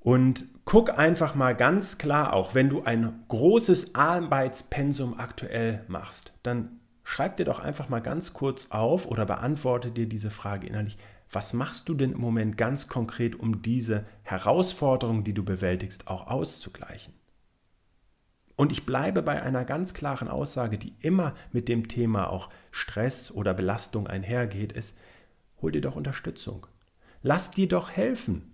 und 0.00 0.44
guck 0.64 0.98
einfach 0.98 1.34
mal 1.34 1.54
ganz 1.54 1.98
klar, 1.98 2.32
auch 2.32 2.54
wenn 2.54 2.70
du 2.70 2.82
ein 2.82 3.24
großes 3.28 3.94
Arbeitspensum 3.94 5.18
aktuell 5.18 5.84
machst, 5.88 6.32
dann 6.42 6.80
schreib 7.04 7.36
dir 7.36 7.44
doch 7.44 7.60
einfach 7.60 7.88
mal 7.88 8.00
ganz 8.00 8.32
kurz 8.32 8.70
auf 8.70 9.06
oder 9.06 9.26
beantworte 9.26 9.90
dir 9.90 10.06
diese 10.06 10.30
Frage 10.30 10.66
innerlich. 10.66 10.96
Was 11.30 11.52
machst 11.52 11.88
du 11.88 11.94
denn 11.94 12.12
im 12.12 12.20
Moment 12.20 12.56
ganz 12.56 12.88
konkret, 12.88 13.38
um 13.38 13.62
diese 13.62 14.04
Herausforderung, 14.22 15.22
die 15.22 15.34
du 15.34 15.44
bewältigst, 15.44 16.08
auch 16.08 16.26
auszugleichen? 16.26 17.19
Und 18.60 18.72
ich 18.72 18.84
bleibe 18.84 19.22
bei 19.22 19.40
einer 19.40 19.64
ganz 19.64 19.94
klaren 19.94 20.28
Aussage, 20.28 20.76
die 20.76 20.92
immer 21.00 21.32
mit 21.50 21.66
dem 21.66 21.88
Thema 21.88 22.28
auch 22.28 22.50
Stress 22.70 23.30
oder 23.30 23.54
Belastung 23.54 24.06
einhergeht, 24.06 24.72
ist, 24.72 24.98
hol 25.62 25.72
dir 25.72 25.80
doch 25.80 25.96
Unterstützung. 25.96 26.66
Lass 27.22 27.50
dir 27.50 27.68
doch 27.68 27.90
helfen. 27.90 28.52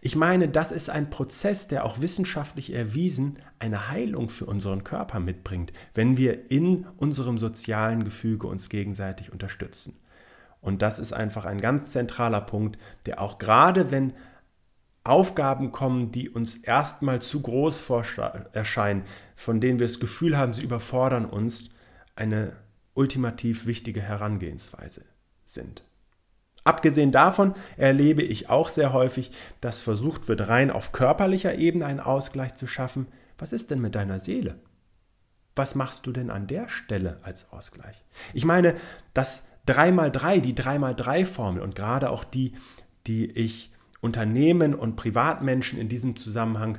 Ich 0.00 0.14
meine, 0.14 0.48
das 0.48 0.70
ist 0.70 0.90
ein 0.90 1.10
Prozess, 1.10 1.66
der 1.66 1.84
auch 1.84 2.00
wissenschaftlich 2.00 2.72
erwiesen 2.72 3.40
eine 3.58 3.88
Heilung 3.88 4.28
für 4.28 4.46
unseren 4.46 4.84
Körper 4.84 5.18
mitbringt, 5.18 5.72
wenn 5.92 6.16
wir 6.16 6.52
in 6.52 6.86
unserem 6.96 7.36
sozialen 7.36 8.04
Gefüge 8.04 8.46
uns 8.46 8.68
gegenseitig 8.68 9.32
unterstützen. 9.32 9.98
Und 10.60 10.82
das 10.82 11.00
ist 11.00 11.12
einfach 11.12 11.46
ein 11.46 11.60
ganz 11.60 11.90
zentraler 11.90 12.42
Punkt, 12.42 12.78
der 13.06 13.20
auch 13.20 13.40
gerade 13.40 13.90
wenn 13.90 14.12
Aufgaben 15.04 15.72
kommen, 15.72 16.12
die 16.12 16.28
uns 16.28 16.56
erstmal 16.56 17.20
zu 17.20 17.40
groß 17.40 17.84
erscheinen, 18.52 19.04
von 19.34 19.60
denen 19.60 19.78
wir 19.78 19.86
das 19.86 20.00
Gefühl 20.00 20.36
haben, 20.36 20.52
sie 20.52 20.62
überfordern 20.62 21.24
uns, 21.24 21.70
eine 22.14 22.52
ultimativ 22.94 23.66
wichtige 23.66 24.02
Herangehensweise 24.02 25.04
sind. 25.44 25.84
Abgesehen 26.64 27.12
davon 27.12 27.54
erlebe 27.76 28.22
ich 28.22 28.50
auch 28.50 28.68
sehr 28.68 28.92
häufig, 28.92 29.30
dass 29.60 29.80
versucht 29.80 30.28
wird, 30.28 30.48
rein 30.48 30.70
auf 30.70 30.92
körperlicher 30.92 31.54
Ebene 31.54 31.86
einen 31.86 32.00
Ausgleich 32.00 32.56
zu 32.56 32.66
schaffen. 32.66 33.06
Was 33.38 33.54
ist 33.54 33.70
denn 33.70 33.80
mit 33.80 33.94
deiner 33.94 34.20
Seele? 34.20 34.58
Was 35.56 35.74
machst 35.74 36.06
du 36.06 36.12
denn 36.12 36.30
an 36.30 36.46
der 36.46 36.68
Stelle 36.68 37.20
als 37.22 37.52
Ausgleich? 37.52 38.04
Ich 38.34 38.44
meine, 38.44 38.74
das 39.14 39.48
3x3, 39.66 40.40
die 40.40 40.54
3x3-Formel 40.54 41.62
und 41.62 41.74
gerade 41.74 42.10
auch 42.10 42.24
die, 42.24 42.52
die 43.06 43.30
ich 43.30 43.72
Unternehmen 44.00 44.74
und 44.74 44.96
Privatmenschen 44.96 45.78
in 45.78 45.88
diesem 45.88 46.16
Zusammenhang 46.16 46.78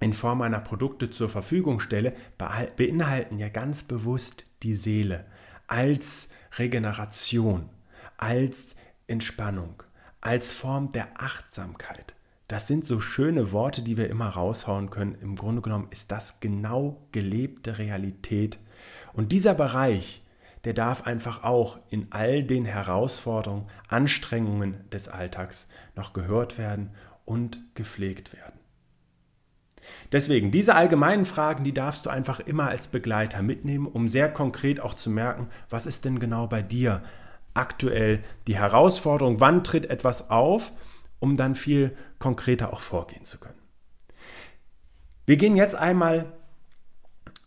in 0.00 0.12
Form 0.12 0.42
einer 0.42 0.60
Produkte 0.60 1.10
zur 1.10 1.28
Verfügung 1.28 1.80
stelle, 1.80 2.14
beinhalten 2.76 3.38
ja 3.38 3.48
ganz 3.48 3.84
bewusst 3.84 4.44
die 4.62 4.74
Seele 4.74 5.24
als 5.66 6.30
Regeneration, 6.58 7.68
als 8.18 8.76
Entspannung, 9.06 9.82
als 10.20 10.52
Form 10.52 10.90
der 10.90 11.20
Achtsamkeit. 11.20 12.14
Das 12.48 12.68
sind 12.68 12.84
so 12.84 13.00
schöne 13.00 13.50
Worte, 13.50 13.82
die 13.82 13.96
wir 13.96 14.08
immer 14.08 14.28
raushauen 14.28 14.90
können. 14.90 15.16
Im 15.20 15.34
Grunde 15.34 15.62
genommen 15.62 15.88
ist 15.90 16.12
das 16.12 16.38
genau 16.38 17.08
gelebte 17.10 17.78
Realität. 17.78 18.58
Und 19.12 19.32
dieser 19.32 19.54
Bereich, 19.54 20.22
der 20.66 20.74
darf 20.74 21.06
einfach 21.06 21.44
auch 21.44 21.78
in 21.90 22.08
all 22.10 22.42
den 22.42 22.64
Herausforderungen, 22.64 23.68
Anstrengungen 23.86 24.90
des 24.90 25.06
Alltags 25.06 25.68
noch 25.94 26.12
gehört 26.12 26.58
werden 26.58 26.90
und 27.24 27.60
gepflegt 27.76 28.32
werden. 28.32 28.58
Deswegen, 30.10 30.50
diese 30.50 30.74
allgemeinen 30.74 31.24
Fragen, 31.24 31.62
die 31.62 31.72
darfst 31.72 32.04
du 32.04 32.10
einfach 32.10 32.40
immer 32.40 32.66
als 32.66 32.88
Begleiter 32.88 33.42
mitnehmen, 33.42 33.86
um 33.86 34.08
sehr 34.08 34.28
konkret 34.28 34.80
auch 34.80 34.94
zu 34.94 35.08
merken, 35.08 35.46
was 35.70 35.86
ist 35.86 36.04
denn 36.04 36.18
genau 36.18 36.48
bei 36.48 36.62
dir 36.62 37.04
aktuell 37.54 38.24
die 38.48 38.56
Herausforderung, 38.56 39.38
wann 39.38 39.62
tritt 39.62 39.88
etwas 39.88 40.30
auf, 40.30 40.72
um 41.20 41.36
dann 41.36 41.54
viel 41.54 41.96
konkreter 42.18 42.72
auch 42.72 42.80
vorgehen 42.80 43.22
zu 43.24 43.38
können. 43.38 43.60
Wir 45.26 45.36
gehen 45.36 45.54
jetzt 45.54 45.76
einmal 45.76 46.32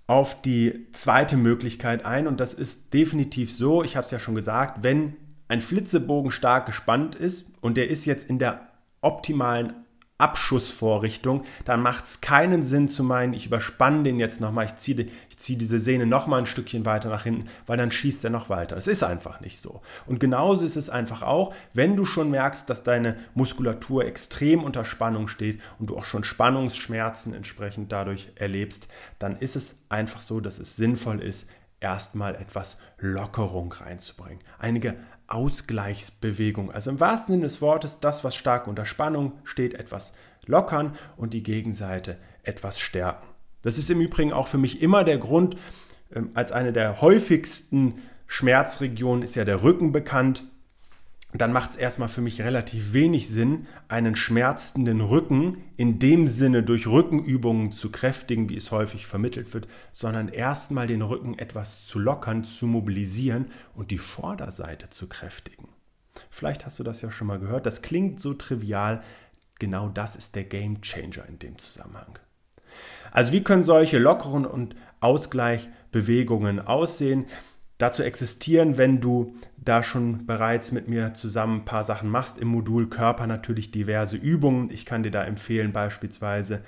auf 0.10 0.42
die 0.42 0.88
zweite 0.92 1.38
Möglichkeit 1.38 2.04
ein. 2.04 2.25
Und 2.25 2.39
das 2.39 2.56
ist 2.56 2.96
definitiv 2.96 3.54
so, 3.54 3.84
ich 3.84 3.96
habe 3.96 4.06
es 4.06 4.12
ja 4.12 4.18
schon 4.18 4.34
gesagt, 4.34 4.82
wenn 4.82 5.13
ein 5.48 5.62
Flitzebogen 5.62 6.32
stark 6.32 6.66
gespannt 6.66 7.13
ist 7.13 7.51
und 7.62 7.78
der 7.78 7.92
ist 7.92 8.06
jetzt 8.06 8.28
in 8.28 8.39
der 8.39 8.70
optimalen 9.01 9.74
Abschussvorrichtung, 10.19 11.43
dann 11.63 11.81
macht 11.81 12.03
es 12.03 12.21
keinen 12.21 12.61
Sinn 12.61 12.89
zu 12.89 13.03
meinen, 13.03 13.33
ich 13.33 13.47
überspanne 13.47 14.03
den 14.03 14.19
jetzt 14.19 14.41
nochmal, 14.41 14.65
ich 14.65 14.75
ziehe 14.75 15.07
ich 15.29 15.38
zieh 15.38 15.55
diese 15.57 15.79
Sehne 15.79 16.05
nochmal 16.05 16.41
ein 16.41 16.45
Stückchen 16.45 16.85
weiter 16.85 17.09
nach 17.09 17.23
hinten, 17.23 17.49
weil 17.65 17.77
dann 17.77 17.91
schießt 17.91 18.25
er 18.25 18.29
noch 18.29 18.49
weiter. 18.49 18.75
Es 18.75 18.88
ist 18.88 19.03
einfach 19.03 19.39
nicht 19.39 19.61
so. 19.61 19.81
Und 20.05 20.19
genauso 20.19 20.65
ist 20.65 20.75
es 20.75 20.89
einfach 20.89 21.21
auch, 21.21 21.55
wenn 21.73 21.95
du 21.95 22.03
schon 22.03 22.29
merkst, 22.29 22.69
dass 22.69 22.83
deine 22.83 23.15
Muskulatur 23.33 24.05
extrem 24.05 24.63
unter 24.63 24.83
Spannung 24.83 25.29
steht 25.29 25.61
und 25.79 25.89
du 25.89 25.97
auch 25.97 26.05
schon 26.05 26.25
Spannungsschmerzen 26.25 27.33
entsprechend 27.33 27.91
dadurch 27.91 28.29
erlebst, 28.35 28.89
dann 29.17 29.38
ist 29.38 29.55
es 29.55 29.79
einfach 29.88 30.19
so, 30.19 30.41
dass 30.41 30.59
es 30.59 30.75
sinnvoll 30.75 31.21
ist, 31.21 31.49
erstmal 31.79 32.35
etwas 32.35 32.77
Lockerung 32.97 33.71
reinzubringen. 33.71 34.39
Einige 34.57 34.95
Ausgleichsbewegung. 35.31 36.71
Also 36.71 36.89
im 36.91 37.00
wahrsten 37.00 37.36
Sinne 37.36 37.45
des 37.45 37.62
Wortes, 37.62 38.00
das, 38.00 38.24
was 38.24 38.36
stark 38.36 38.67
unter 38.67 38.86
Spannung 38.86 39.33
steht, 39.43 39.74
etwas 39.74 40.13
lockern 40.45 40.95
und 41.17 41.33
die 41.33 41.43
Gegenseite 41.43 42.17
etwas 42.43 42.79
stärken. 42.79 43.27
Das 43.62 43.77
ist 43.77 43.89
im 43.89 44.01
Übrigen 44.01 44.33
auch 44.33 44.48
für 44.48 44.57
mich 44.57 44.81
immer 44.81 45.03
der 45.03 45.17
Grund, 45.17 45.55
ähm, 46.13 46.31
als 46.33 46.51
eine 46.51 46.74
der 46.74 47.01
häufigsten 47.01 48.01
Schmerzregionen 48.27 49.24
ist 49.24 49.36
ja 49.36 49.45
der 49.45 49.63
Rücken 49.63 49.91
bekannt 49.91 50.43
dann 51.33 51.53
macht 51.53 51.71
es 51.71 51.75
erstmal 51.75 52.09
für 52.09 52.21
mich 52.21 52.41
relativ 52.41 52.93
wenig 52.93 53.29
Sinn, 53.29 53.67
einen 53.88 54.15
schmerzenden 54.15 55.00
Rücken 55.00 55.63
in 55.77 56.00
dem 56.00 56.27
Sinne 56.27 56.63
durch 56.63 56.88
Rückenübungen 56.88 57.71
zu 57.71 57.91
kräftigen, 57.91 58.50
wie 58.50 58.57
es 58.57 58.71
häufig 58.71 59.05
vermittelt 59.05 59.53
wird, 59.53 59.67
sondern 59.91 60.27
erstmal 60.27 60.88
den 60.88 61.03
Rücken 61.03 61.38
etwas 61.38 61.86
zu 61.86 62.00
lockern, 62.00 62.43
zu 62.43 62.65
mobilisieren 62.65 63.51
und 63.75 63.91
die 63.91 64.00
Vorderseite 64.00 64.89
zu 64.89 65.07
kräftigen. 65.07 65.69
Vielleicht 66.31 66.65
hast 66.65 66.79
du 66.79 66.83
das 66.83 67.01
ja 67.01 67.12
schon 67.12 67.27
mal 67.27 67.39
gehört, 67.39 67.67
das 67.67 67.83
klingt 67.83 68.19
so 68.19 68.33
trivial, 68.33 69.01
genau 69.59 69.89
das 69.89 70.15
ist 70.15 70.36
der 70.36 70.45
Game 70.45 70.81
Changer 70.81 71.27
in 71.27 71.38
dem 71.38 71.59
Zusammenhang. 71.59 72.17
Also 73.12 73.31
wie 73.33 73.43
können 73.43 73.63
solche 73.63 74.00
lockeren 74.00 74.45
und 74.45 74.75
Ausgleichbewegungen 75.00 76.59
aussehen? 76.59 77.25
Dazu 77.79 78.03
existieren, 78.03 78.77
wenn 78.77 79.00
du 79.00 79.33
da 79.57 79.83
schon 79.83 80.25
bereits 80.25 80.74
mit 80.74 80.89
mir 80.89 81.13
zusammen 81.13 81.62
ein 81.62 81.65
paar 81.65 81.86
Sachen 81.86 82.09
machst 82.09 82.38
im 82.38 82.50
Modul 82.50 82.89
Körper 82.89 83.25
natürlich 83.25 83.71
diverse 83.71 84.17
Übungen. 84.17 84.69
Ich 84.69 84.86
kann 84.86 85.01
dir 85.01 85.12
da 85.12 85.24
empfehlen 85.24 85.71
beispielsweise 85.71 86.62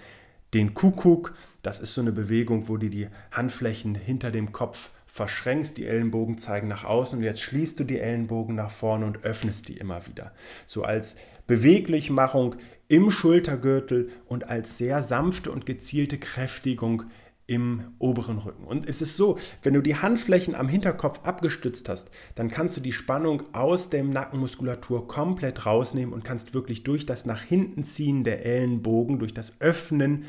den 0.53 0.73
Kuckuck. 0.73 1.35
Das 1.63 1.81
ist 1.81 1.93
so 1.93 2.01
eine 2.01 2.13
Bewegung, 2.13 2.69
wo 2.69 2.77
du 2.77 2.89
die 2.89 3.09
Handflächen 3.31 3.93
hinter 3.93 4.31
dem 4.31 4.53
Kopf 4.53 4.91
verschränkst, 5.05 5.77
die 5.77 5.85
Ellenbogen 5.85 6.37
zeigen 6.37 6.69
nach 6.69 6.85
außen 6.85 7.17
und 7.17 7.23
jetzt 7.25 7.41
schließt 7.41 7.77
du 7.81 7.83
die 7.83 7.99
Ellenbogen 7.99 8.55
nach 8.55 8.71
vorne 8.71 9.05
und 9.05 9.25
öffnest 9.25 9.67
die 9.67 9.75
immer 9.75 10.07
wieder. 10.07 10.31
So 10.65 10.83
als 10.83 11.17
Beweglichmachung 11.45 12.55
im 12.87 13.11
Schultergürtel 13.11 14.11
und 14.27 14.49
als 14.49 14.77
sehr 14.77 15.03
sanfte 15.03 15.51
und 15.51 15.65
gezielte 15.65 16.17
Kräftigung 16.17 17.03
im 17.51 17.83
oberen 17.99 18.37
Rücken. 18.37 18.63
Und 18.63 18.87
es 18.87 19.01
ist 19.01 19.17
so, 19.17 19.37
wenn 19.61 19.73
du 19.73 19.81
die 19.81 19.97
Handflächen 19.97 20.55
am 20.55 20.69
Hinterkopf 20.69 21.19
abgestützt 21.25 21.89
hast, 21.89 22.09
dann 22.35 22.49
kannst 22.49 22.77
du 22.77 22.81
die 22.81 22.93
Spannung 22.93 23.43
aus 23.51 23.89
der 23.89 24.05
Nackenmuskulatur 24.05 25.05
komplett 25.09 25.65
rausnehmen 25.65 26.13
und 26.13 26.23
kannst 26.23 26.53
wirklich 26.53 26.83
durch 26.83 27.05
das 27.05 27.25
nach 27.25 27.41
hinten 27.41 27.83
ziehen 27.83 28.23
der 28.23 28.45
Ellenbogen, 28.45 29.19
durch 29.19 29.33
das 29.33 29.59
Öffnen 29.59 30.23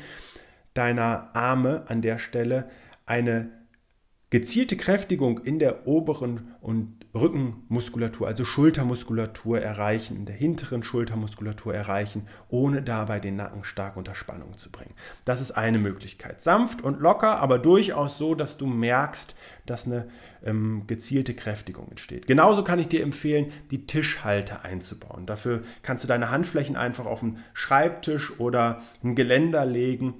deiner 0.73 1.33
Arme 1.33 1.85
an 1.87 2.01
der 2.01 2.19
Stelle 2.19 2.69
eine 3.05 3.51
gezielte 4.29 4.75
Kräftigung 4.75 5.39
in 5.39 5.59
der 5.59 5.87
oberen 5.87 6.55
und 6.59 7.02
Rückenmuskulatur, 7.15 8.27
also 8.27 8.43
Schultermuskulatur 8.43 9.61
erreichen, 9.61 10.17
in 10.17 10.25
der 10.25 10.35
hinteren 10.35 10.81
Schultermuskulatur 10.81 11.73
erreichen, 11.73 12.27
ohne 12.49 12.81
dabei 12.81 13.19
den 13.19 13.35
Nacken 13.35 13.63
stark 13.63 13.97
unter 13.97 14.15
Spannung 14.15 14.57
zu 14.57 14.71
bringen. 14.71 14.93
Das 15.23 15.39
ist 15.39 15.51
eine 15.51 15.77
Möglichkeit. 15.77 16.41
Sanft 16.41 16.81
und 16.81 16.99
locker, 16.99 17.39
aber 17.39 17.59
durchaus 17.59 18.17
so, 18.17 18.33
dass 18.33 18.57
du 18.57 18.65
merkst, 18.65 19.35
dass 19.65 19.85
eine 19.85 20.07
ähm, 20.43 20.83
gezielte 20.87 21.35
Kräftigung 21.35 21.87
entsteht. 21.89 22.25
Genauso 22.25 22.63
kann 22.63 22.79
ich 22.79 22.87
dir 22.87 23.03
empfehlen, 23.03 23.51
die 23.69 23.85
Tischhalte 23.85 24.63
einzubauen. 24.63 25.25
Dafür 25.25 25.61
kannst 25.83 26.03
du 26.03 26.07
deine 26.07 26.31
Handflächen 26.31 26.75
einfach 26.75 27.05
auf 27.05 27.21
einen 27.21 27.43
Schreibtisch 27.53 28.39
oder 28.39 28.81
ein 29.03 29.15
Geländer 29.15 29.65
legen 29.65 30.15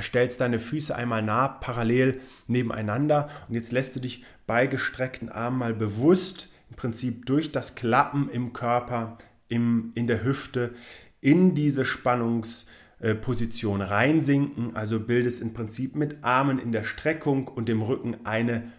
stellst 0.00 0.40
deine 0.40 0.58
Füße 0.58 0.94
einmal 0.94 1.22
nah 1.22 1.48
parallel 1.48 2.20
nebeneinander 2.46 3.28
und 3.48 3.54
jetzt 3.54 3.72
lässt 3.72 3.94
du 3.96 4.00
dich 4.00 4.24
bei 4.46 4.66
gestreckten 4.66 5.28
Armen 5.28 5.58
mal 5.58 5.74
bewusst 5.74 6.48
im 6.70 6.76
Prinzip 6.76 7.26
durch 7.26 7.52
das 7.52 7.74
Klappen 7.74 8.28
im 8.28 8.52
Körper, 8.52 9.18
im, 9.48 9.92
in 9.94 10.06
der 10.06 10.24
Hüfte 10.24 10.74
in 11.20 11.54
diese 11.54 11.84
Spannungsposition 11.84 13.80
reinsinken. 13.80 14.76
Also 14.76 15.00
bildest 15.00 15.40
im 15.40 15.54
Prinzip 15.54 15.94
mit 15.96 16.22
Armen 16.22 16.58
in 16.58 16.72
der 16.72 16.84
Streckung 16.84 17.48
und 17.48 17.68
dem 17.68 17.80
Rücken 17.82 18.16
eine 18.24 18.72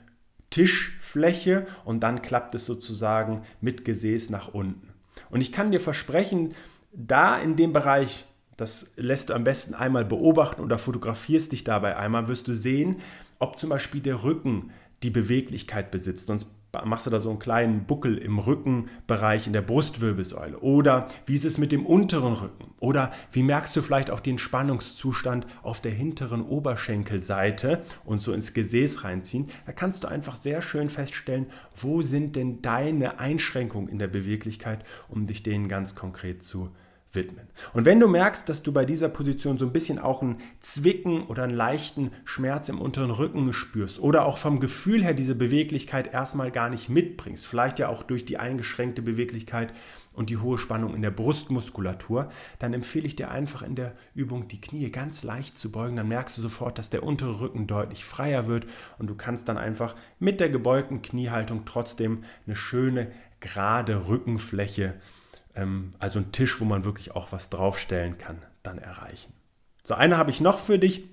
Tischfläche 0.50 1.66
und 1.86 2.02
dann 2.02 2.22
klappt 2.22 2.54
es 2.56 2.66
sozusagen 2.66 3.44
mit 3.62 3.84
Gesäß 3.84 4.30
nach 4.30 4.54
unten. 4.54 4.90
Und 5.30 5.42
ich 5.42 5.52
kann 5.52 5.72
dir 5.72 5.80
versprechen, 5.80 6.54
da 6.94 7.38
in 7.38 7.56
dem 7.56 7.74
Bereich 7.74 8.26
das 8.58 8.94
lässt 8.96 9.30
du 9.30 9.34
am 9.34 9.44
besten 9.44 9.74
einmal 9.74 10.06
beobachten 10.06 10.62
oder 10.62 10.78
fotografierst 10.78 11.52
dich 11.52 11.64
dabei 11.64 11.98
einmal, 11.98 12.28
wirst 12.28 12.48
du 12.48 12.56
sehen, 12.56 12.98
ob 13.40 13.60
zum 13.60 13.70
Beispiel 13.70 14.02
der 14.02 14.24
Rücken 14.24 14.72
die 15.04 15.10
Beweglichkeit 15.10 15.92
besitzt. 15.92 16.28
Sonst 16.28 16.48
machst 16.84 17.06
du 17.06 17.10
da 17.10 17.20
so 17.20 17.30
einen 17.30 17.40
kleinen 17.40 17.86
Buckel 17.86 18.18
im 18.18 18.40
Rückenbereich 18.40 19.48
in 19.48 19.54
der 19.54 19.62
Brustwirbelsäule. 19.62 20.60
Oder 20.60 21.08
wie 21.26 21.36
ist 21.36 21.46
es 21.46 21.58
mit 21.58 21.72
dem 21.72 21.86
unteren 21.86 22.34
Rücken? 22.34 22.74
Oder 22.80 23.14
wie 23.32 23.44
merkst 23.44 23.76
du 23.76 23.82
vielleicht 23.82 24.12
auch 24.12 24.20
den 24.20 24.38
Spannungszustand 24.38 25.48
auf 25.64 25.80
der 25.80 25.94
hinteren 25.94 26.42
Oberschenkelseite 26.42 27.84
und 28.04 28.22
so 28.22 28.34
ins 28.34 28.54
Gesäß 28.54 29.04
reinziehen? 29.04 29.50
Da 29.66 29.72
kannst 29.72 30.04
du 30.04 30.08
einfach 30.08 30.36
sehr 30.36 30.62
schön 30.62 30.90
feststellen, 30.90 31.48
wo 31.76 32.02
sind 32.02 32.36
denn 32.36 32.62
deine 32.62 33.20
Einschränkungen 33.20 33.90
in 33.90 34.00
der 34.00 34.08
Beweglichkeit, 34.08 34.84
um 35.08 35.28
dich 35.28 35.44
denen 35.44 35.70
ganz 35.70 35.96
konkret 35.96 36.44
zu 36.44 36.72
widmen. 37.16 37.48
Und 37.74 37.86
wenn 37.86 38.00
du 38.00 38.08
merkst, 38.08 38.48
dass 38.48 38.64
du 38.64 38.72
bei 38.72 38.86
dieser 38.86 39.10
Position 39.10 39.58
so 39.58 39.66
ein 39.66 39.74
bisschen 39.74 40.00
auch 40.00 40.22
ein 40.22 40.38
Zwicken 40.60 41.24
oder 41.24 41.44
einen 41.44 41.56
leichten 41.56 42.12
Schmerz 42.26 42.70
im 42.70 42.80
unteren 42.80 43.12
Rücken 43.12 43.54
spürst 43.54 44.00
oder 44.00 44.26
auch 44.26 44.38
vom 44.38 44.60
Gefühl 44.60 45.04
her 45.04 45.14
diese 45.14 45.36
Beweglichkeit 45.36 46.14
erstmal 46.14 46.52
gar 46.52 46.70
nicht 46.70 46.90
mitbringst, 46.90 47.48
vielleicht 47.48 47.80
ja 47.80 47.90
auch 47.90 48.04
durch 48.04 48.26
die 48.26 48.38
eingeschränkte 48.38 49.02
Beweglichkeit 49.02 49.74
und 50.16 50.30
die 50.30 50.38
hohe 50.38 50.58
Spannung 50.58 50.96
in 50.96 51.02
der 51.02 51.12
Brustmuskulatur, 51.12 52.32
dann 52.60 52.74
empfehle 52.74 53.06
ich 53.06 53.16
dir 53.16 53.32
einfach 53.32 53.62
in 53.62 53.76
der 53.76 53.94
Übung 54.14 54.48
die 54.48 54.62
Knie 54.62 54.90
ganz 54.90 55.24
leicht 55.24 55.58
zu 55.58 55.72
beugen. 55.72 55.98
Dann 55.98 56.08
merkst 56.08 56.38
du 56.38 56.42
sofort, 56.42 56.78
dass 56.78 56.90
der 56.90 57.04
untere 57.04 57.40
Rücken 57.42 57.68
deutlich 57.68 58.06
freier 58.06 58.48
wird 58.48 58.66
und 58.98 59.08
du 59.08 59.16
kannst 59.16 59.50
dann 59.50 59.58
einfach 59.58 59.96
mit 60.20 60.40
der 60.40 60.50
gebeugten 60.50 61.02
Kniehaltung 61.02 61.66
trotzdem 61.66 62.24
eine 62.46 62.56
schöne 62.56 63.12
gerade 63.40 64.08
Rückenfläche 64.08 64.96
also 66.00 66.20
ein 66.20 66.32
Tisch, 66.32 66.60
wo 66.60 66.66
man 66.66 66.84
wirklich 66.84 67.16
auch 67.16 67.32
was 67.32 67.50
draufstellen 67.50 68.18
kann, 68.18 68.42
dann 68.64 68.78
erreichen. 68.78 69.32
So, 69.84 69.94
eine 69.94 70.18
habe 70.18 70.32
ich 70.32 70.42
noch 70.42 70.60
für 70.60 70.78
dich 70.78 71.08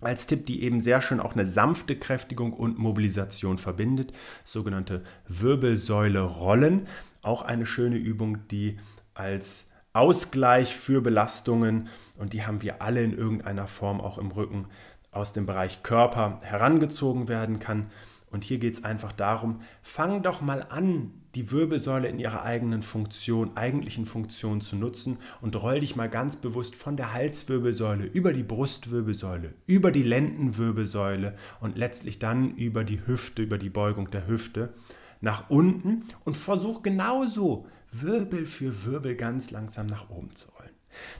als 0.00 0.26
Tipp, 0.26 0.46
die 0.46 0.62
eben 0.62 0.80
sehr 0.80 1.00
schön 1.00 1.20
auch 1.20 1.34
eine 1.34 1.46
sanfte 1.46 1.96
Kräftigung 1.96 2.52
und 2.52 2.78
Mobilisation 2.78 3.58
verbindet, 3.58 4.12
sogenannte 4.44 5.04
Wirbelsäule 5.28 6.20
rollen. 6.20 6.86
Auch 7.22 7.42
eine 7.42 7.66
schöne 7.66 7.96
Übung, 7.96 8.48
die 8.48 8.78
als 9.14 9.70
Ausgleich 9.92 10.74
für 10.74 11.00
Belastungen, 11.00 11.88
und 12.18 12.32
die 12.32 12.44
haben 12.44 12.62
wir 12.62 12.82
alle 12.82 13.02
in 13.02 13.16
irgendeiner 13.16 13.68
Form 13.68 14.00
auch 14.00 14.18
im 14.18 14.30
Rücken 14.32 14.66
aus 15.12 15.32
dem 15.32 15.46
Bereich 15.46 15.82
Körper 15.82 16.40
herangezogen 16.42 17.28
werden 17.28 17.58
kann. 17.58 17.90
Und 18.30 18.44
hier 18.44 18.58
geht 18.58 18.74
es 18.74 18.84
einfach 18.84 19.12
darum, 19.12 19.60
fang 19.82 20.22
doch 20.22 20.40
mal 20.40 20.66
an, 20.68 21.12
die 21.34 21.50
Wirbelsäule 21.50 22.08
in 22.08 22.18
ihrer 22.18 22.42
eigenen 22.42 22.82
Funktion, 22.82 23.56
eigentlichen 23.56 24.06
Funktion 24.06 24.60
zu 24.60 24.76
nutzen 24.76 25.18
und 25.40 25.60
roll 25.60 25.80
dich 25.80 25.96
mal 25.96 26.08
ganz 26.08 26.36
bewusst 26.36 26.76
von 26.76 26.96
der 26.96 27.12
Halswirbelsäule 27.12 28.04
über 28.04 28.32
die 28.32 28.42
Brustwirbelsäule, 28.42 29.54
über 29.66 29.92
die 29.92 30.02
Lendenwirbelsäule 30.02 31.36
und 31.60 31.76
letztlich 31.76 32.18
dann 32.18 32.54
über 32.56 32.84
die 32.84 33.06
Hüfte, 33.06 33.42
über 33.42 33.58
die 33.58 33.70
Beugung 33.70 34.10
der 34.10 34.26
Hüfte 34.26 34.74
nach 35.20 35.48
unten 35.48 36.04
und 36.24 36.36
versuch 36.36 36.82
genauso 36.82 37.66
Wirbel 37.90 38.46
für 38.46 38.84
Wirbel 38.84 39.14
ganz 39.14 39.50
langsam 39.50 39.86
nach 39.86 40.10
oben 40.10 40.34
zu 40.34 40.50
rollen. 40.50 40.70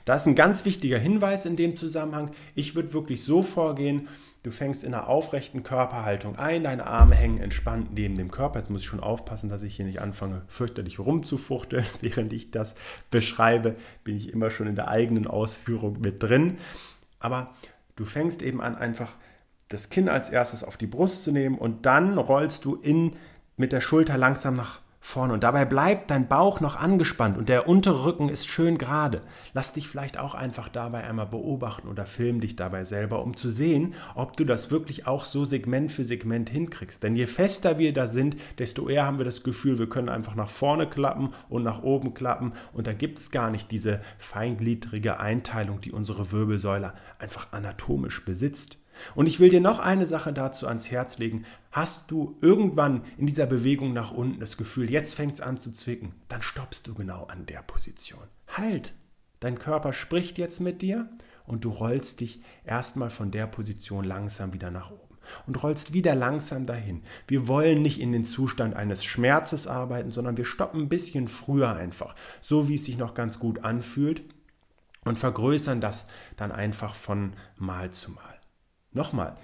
Das 0.05 0.23
ist 0.23 0.29
ein 0.29 0.35
ganz 0.35 0.65
wichtiger 0.65 0.99
Hinweis 0.99 1.47
in 1.47 1.57
dem 1.57 1.77
Zusammenhang. 1.77 2.31
Ich 2.55 2.75
würde 2.75 2.93
wirklich 2.93 3.25
so 3.25 3.43
vorgehen, 3.43 4.09
du 4.43 4.51
fängst 4.51 4.85
in 4.85 4.95
einer 4.95 5.09
aufrechten 5.09 5.63
Körperhaltung 5.63 6.37
ein, 6.37 6.65
deine 6.65 6.87
Arme 6.87 7.15
hängen 7.15 7.39
entspannt 7.39 7.93
neben 7.93 8.17
dem 8.17 8.31
Körper. 8.31 8.59
Jetzt 8.59 8.71
muss 8.71 8.83
ich 8.83 8.87
schon 8.87 9.01
aufpassen, 9.01 9.49
dass 9.49 9.63
ich 9.63 9.77
hier 9.77 9.85
nicht 9.85 10.01
anfange, 10.01 10.43
fürchterlich 10.49 10.99
rumzufuchteln. 10.99 11.87
Während 12.01 12.33
ich 12.33 12.51
das 12.51 12.75
beschreibe, 13.11 13.77
bin 14.05 14.17
ich 14.17 14.33
immer 14.33 14.51
schon 14.51 14.67
in 14.67 14.77
der 14.77 14.89
eigenen 14.89 15.27
Ausführung 15.27 16.01
mit 16.01 16.23
drin. 16.23 16.59
Aber 17.21 17.55
du 17.97 18.05
fängst 18.05 18.43
eben 18.43 18.61
an, 18.61 18.77
einfach 18.77 19.15
das 19.69 19.91
Kinn 19.91 20.09
als 20.09 20.29
erstes 20.29 20.65
auf 20.65 20.77
die 20.77 20.87
Brust 20.87 21.25
zu 21.25 21.33
nehmen 21.33 21.57
und 21.57 21.87
dann 21.87 22.19
rollst 22.19 22.65
du 22.65 22.75
in, 22.75 23.17
mit 23.57 23.73
der 23.73 23.81
Schulter 23.81 24.19
langsam 24.19 24.55
nach 24.55 24.81
vorne. 25.03 25.35
Und 25.35 25.43
dabei 25.43 25.65
bleibt 25.65 26.11
dein 26.11 26.29
Bauch 26.29 26.61
noch 26.61 26.77
angespannt 26.77 27.37
und 27.37 27.49
der 27.49 27.69
untere 27.69 28.05
Rücken 28.05 28.29
ist 28.29 28.47
schön 28.47 28.79
gerade. 28.79 29.21
Lass 29.53 29.73
dich 29.73 29.89
vielleicht 29.89 30.17
auch 30.17 30.35
einfach 30.35 30.69
dabei 30.69 31.05
einmal 31.05 31.27
beobachten 31.27 31.89
oder 31.89 32.07
film 32.07 32.41
dich 32.41 32.57
dabei 32.57 32.85
selber, 32.85 33.23
um 33.23 33.37
zu 33.37 33.51
sehen, 33.51 33.95
ob 34.15 34.37
du 34.37 34.45
das 34.45 34.71
wirklich 34.71 35.07
auch 35.07 35.25
so 35.25 35.45
Segment 35.45 35.91
für 35.91 36.05
Segment 36.05 36.49
hinkriegst. 36.49 37.03
Denn 37.03 37.17
je 37.17 37.27
fester 37.27 37.79
wir 37.79 37.93
da 37.93 38.07
sind, 38.07 38.37
desto 38.59 38.89
eher 38.89 39.05
haben 39.05 39.19
wir 39.19 39.25
das 39.25 39.43
Gefühl, 39.43 39.79
wir 39.79 39.89
können 39.89 40.09
einfach 40.09 40.37
nach 40.37 40.49
vorne 40.49 40.89
klappen 40.89 41.35
und 41.49 41.65
nach 41.65 41.83
oben 41.83 42.15
klappen. 42.15 42.53
Und 42.73 42.87
da 42.87 42.93
gibt 42.93 43.19
es 43.19 43.33
gar 43.33 43.51
nicht 43.51 43.73
diese 43.73 44.01
feingliedrige 44.19 45.19
Einteilung, 45.19 45.81
die 45.81 45.93
unsere 45.93 46.31
Wirbelsäule 46.31 46.95
einfach 47.19 47.49
anatomisch 47.53 48.25
besitzt. 48.25 48.79
Und 49.15 49.27
ich 49.27 49.41
will 49.41 49.49
dir 49.49 49.61
noch 49.61 49.79
eine 49.79 50.07
Sache 50.07 50.33
dazu 50.33 50.67
ans 50.67 50.91
Herz 50.91 51.19
legen. 51.19 51.45
Hast 51.71 52.11
du 52.11 52.37
irgendwann 52.41 53.03
in 53.17 53.27
dieser 53.27 53.47
Bewegung 53.47 53.93
nach 53.93 54.13
unten 54.13 54.41
das 54.41 54.57
Gefühl, 54.57 54.91
jetzt 54.91 55.15
fängt 55.15 55.35
es 55.35 55.41
an 55.41 55.59
zu 55.59 55.73
zwicken, 55.73 56.15
dann 56.29 56.43
stoppst 56.43 56.87
du 56.87 56.95
genau 56.95 57.25
an 57.25 57.47
der 57.47 57.63
Position. 57.63 58.25
Halt! 58.49 58.95
Dein 59.41 59.59
Körper 59.59 59.93
spricht 59.93 60.39
jetzt 60.39 60.61
mit 60.61 60.83
dir 60.83 61.09
und 61.47 61.65
du 61.65 61.71
rollst 61.71 62.21
dich 62.21 62.41
erstmal 62.65 63.11
von 63.11 63.33
der 63.33 63.49
Position 63.49 64.05
langsam 64.05 64.53
wieder 64.53 64.71
nach 64.71 64.93
oben 64.93 65.19
und 65.47 65.63
rollst 65.63 65.93
wieder 65.93 66.15
langsam 66.15 66.67
dahin. 66.67 67.03
Wir 67.27 67.49
wollen 67.49 67.83
nicht 67.83 68.01
in 68.01 68.13
den 68.13 68.25
Zustand 68.25 68.75
eines 68.75 69.05
Schmerzes 69.05 69.67
arbeiten, 69.67 70.13
sondern 70.13 70.37
wir 70.37 70.45
stoppen 70.45 70.83
ein 70.83 70.89
bisschen 70.89 71.29
früher 71.29 71.75
einfach, 71.75 72.15
so 72.41 72.69
wie 72.69 72.77
es 72.77 72.85
sich 72.85 72.99
noch 72.99 73.15
ganz 73.15 73.39
gut 73.39 73.65
anfühlt 73.65 74.23
und 75.05 75.19
vergrößern 75.19 75.81
das 75.81 76.07
dann 76.37 76.53
einfach 76.53 76.95
von 76.95 77.33
Mal 77.57 77.91
zu 77.91 78.13
Mal. 78.13 78.32
Nochmal, 78.93 79.37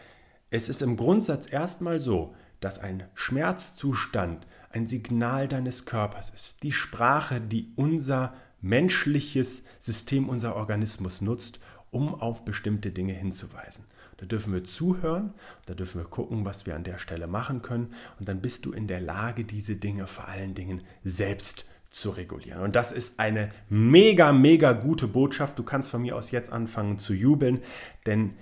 es 0.51 0.69
ist 0.69 0.83
im 0.83 0.97
Grundsatz 0.97 1.51
erstmal 1.51 1.99
so, 1.99 2.35
dass 2.61 2.79
ein 2.79 3.05
Schmerzzustand 3.15 4.47
ein 4.71 4.87
Signal 4.87 5.49
deines 5.49 5.87
Körpers 5.87 6.31
ist. 6.31 6.63
Die 6.63 6.73
Sprache, 6.73 7.41
die 7.41 7.73
unser 7.77 8.35
menschliches 8.61 9.65
System, 9.79 10.29
unser 10.29 10.57
Organismus 10.57 11.21
nutzt, 11.21 11.61
um 11.91 12.15
auf 12.15 12.45
bestimmte 12.45 12.91
Dinge 12.91 13.13
hinzuweisen. 13.13 13.85
Da 14.19 14.27
dürfen 14.27 14.53
wir 14.53 14.65
zuhören, 14.65 15.33
da 15.67 15.75
dürfen 15.75 16.01
wir 16.01 16.09
gucken, 16.09 16.45
was 16.45 16.67
wir 16.67 16.75
an 16.75 16.83
der 16.83 16.99
Stelle 16.99 17.29
machen 17.29 17.63
können 17.63 17.95
und 18.19 18.29
dann 18.29 18.41
bist 18.41 18.67
du 18.67 18.73
in 18.73 18.89
der 18.89 19.01
Lage, 19.01 19.45
diese 19.45 19.77
Dinge 19.77 20.07
vor 20.07 20.27
allen 20.27 20.55
Dingen 20.55 20.83
selbst 21.05 21.67
zu 21.91 22.11
regulieren. 22.11 22.63
Und 22.63 22.77
das 22.77 22.93
ist 22.93 23.21
eine 23.21 23.51
mega, 23.69 24.33
mega 24.33 24.73
gute 24.73 25.07
Botschaft. 25.07 25.59
Du 25.59 25.63
kannst 25.63 25.91
von 25.91 26.03
mir 26.03 26.17
aus 26.17 26.33
jetzt 26.33 26.53
anfangen 26.53 26.99
zu 26.99 27.15
jubeln, 27.15 27.63
denn 28.07 28.35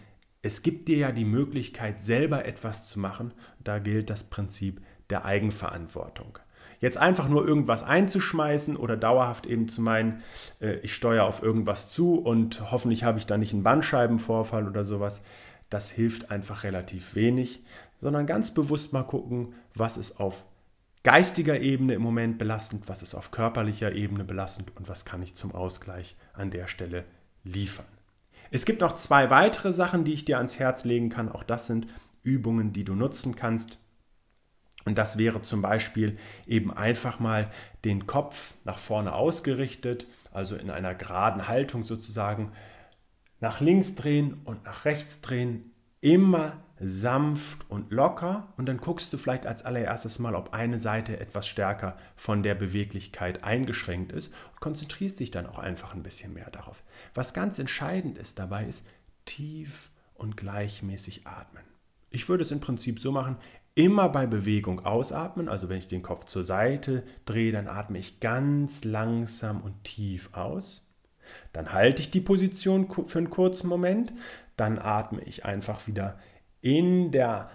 es 0.43 0.63
gibt 0.63 0.89
dir 0.89 0.99
ja 0.99 1.13
die 1.13 1.25
Möglichkeit, 1.25 2.01
selber 2.01 2.45
etwas 2.45 2.89
zu 2.89 3.01
machen. 3.01 3.33
Da 3.63 3.79
gilt 3.79 4.11
das 4.11 4.25
Prinzip 4.25 4.81
der 5.11 5.25
Eigenverantwortung. 5.25 6.39
Jetzt 6.81 6.99
einfach 6.99 7.29
nur 7.29 7.47
irgendwas 7.47 7.83
einzuschmeißen 7.83 8.77
oder 8.77 8.97
dauerhaft 8.97 9.47
eben 9.47 9.69
zu 9.69 9.81
meinen, 9.81 10.23
äh, 10.61 10.77
ich 10.81 10.95
steuere 10.95 11.25
auf 11.25 11.43
irgendwas 11.43 11.91
zu 11.91 12.17
und 12.17 12.71
hoffentlich 12.71 13.03
habe 13.05 13.19
ich 13.19 13.27
da 13.27 13.39
nicht 13.39 13.55
einen 13.55 13.63
Bandscheibenvorfall 13.63 14.69
oder 14.69 14.85
sowas, 14.85 15.23
das 15.71 15.91
hilft 15.91 16.31
einfach 16.31 16.65
relativ 16.65 17.15
wenig, 17.15 17.65
sondern 18.01 18.27
ganz 18.27 18.53
bewusst 18.53 18.93
mal 18.93 19.05
gucken, 19.05 19.55
was 19.75 19.97
ist 19.97 20.21
auf 20.21 20.45
geistiger 21.03 21.61
Ebene 21.61 21.95
im 21.95 22.03
Moment 22.03 22.37
belastend, 22.37 22.89
was 22.89 23.03
ist 23.03 23.15
auf 23.15 23.31
körperlicher 23.31 23.93
Ebene 23.93 24.25
belastend 24.25 24.77
und 24.77 24.89
was 24.89 25.05
kann 25.05 25.23
ich 25.23 25.35
zum 25.35 25.55
Ausgleich 25.55 26.17
an 26.35 26.51
der 26.51 26.69
Stelle 26.69 27.05
liefern. 27.43 27.87
Es 28.51 28.65
gibt 28.65 28.81
noch 28.81 28.95
zwei 28.95 29.31
weitere 29.31 29.73
Sachen, 29.73 30.05
die 30.05 30.13
ich 30.13 30.25
dir 30.25 30.37
ans 30.39 30.59
Herz 30.59 30.85
legen 30.85 31.09
kann. 31.09 31.31
Auch 31.31 31.45
das 31.45 31.67
sind 31.67 31.87
Übungen, 32.23 32.73
die 32.73 32.85
du 32.85 32.95
nutzen 32.95 33.37
kannst. 33.37 33.79
Und 34.85 34.99
das 34.99 35.19
wäre 35.19 35.43
zum 35.43 35.63
Beispiel 35.63 36.17
eben 36.47 36.73
einfach 36.73 37.19
mal 37.19 37.51
den 37.85 38.07
Kopf 38.07 38.55
nach 38.65 38.79
vorne 38.79 39.15
ausgerichtet, 39.15 40.07
also 40.33 40.55
in 40.55 40.71
einer 40.71 40.95
geraden 40.95 41.49
Haltung 41.49 41.83
sozusagen, 41.83 42.53
nach 43.41 43.61
links 43.61 43.97
drehen 43.97 44.41
und 44.45 44.65
nach 44.65 44.85
rechts 44.85 45.21
drehen, 45.21 45.73
immer 46.01 46.63
sanft 46.79 47.71
und 47.71 47.91
locker 47.91 48.53
und 48.57 48.67
dann 48.67 48.77
guckst 48.77 49.13
du 49.13 49.17
vielleicht 49.17 49.47
als 49.47 49.65
allererstes 49.65 50.19
mal, 50.19 50.35
ob 50.35 50.53
eine 50.53 50.79
Seite 50.79 51.19
etwas 51.19 51.47
stärker 51.47 51.97
von 52.17 52.43
der 52.43 52.55
Beweglichkeit 52.55 53.45
eingeschränkt 53.45 54.13
ist 54.13 54.29
und 54.53 54.61
konzentrierst 54.61 55.21
dich 55.21 55.31
dann 55.31 55.47
auch 55.47 55.59
einfach 55.59 55.95
ein 55.95 56.03
bisschen 56.03 56.35
mehr 56.35 56.51
darauf. 56.51 56.83
Was 57.15 57.33
ganz 57.33 57.59
entscheidend 57.59 58.19
ist 58.19 58.39
dabei 58.39 58.65
ist 58.65 58.87
tief 59.25 59.91
und 60.15 60.37
gleichmäßig 60.37 61.27
atmen. 61.27 61.65
Ich 62.11 62.29
würde 62.29 62.43
es 62.43 62.51
im 62.51 62.61
Prinzip 62.61 62.99
so 63.01 63.11
machen, 63.11 63.37
immer 63.75 64.09
bei 64.09 64.27
Bewegung 64.27 64.85
ausatmen, 64.85 65.49
also 65.49 65.69
wenn 65.69 65.79
ich 65.79 65.89
den 65.89 66.03
Kopf 66.03 66.25
zur 66.25 66.45
Seite 66.45 67.03
drehe, 67.25 67.53
dann 67.53 67.69
atme 67.69 67.99
ich 67.99 68.21
ganz 68.21 68.85
langsam 68.85 69.61
und 69.61 69.85
tief 69.85 70.31
aus. 70.33 70.83
Dann 71.53 71.73
halte 71.73 72.03
ich 72.03 72.11
die 72.11 72.21
Position 72.21 72.89
für 73.07 73.19
einen 73.19 73.31
kurzen 73.31 73.69
Moment, 73.69 74.13
dann 74.57 74.79
atme 74.79 75.23
ich 75.23 75.45
einfach 75.45 75.87
wieder 75.87 76.19
in 76.67 77.13
der 77.13 77.49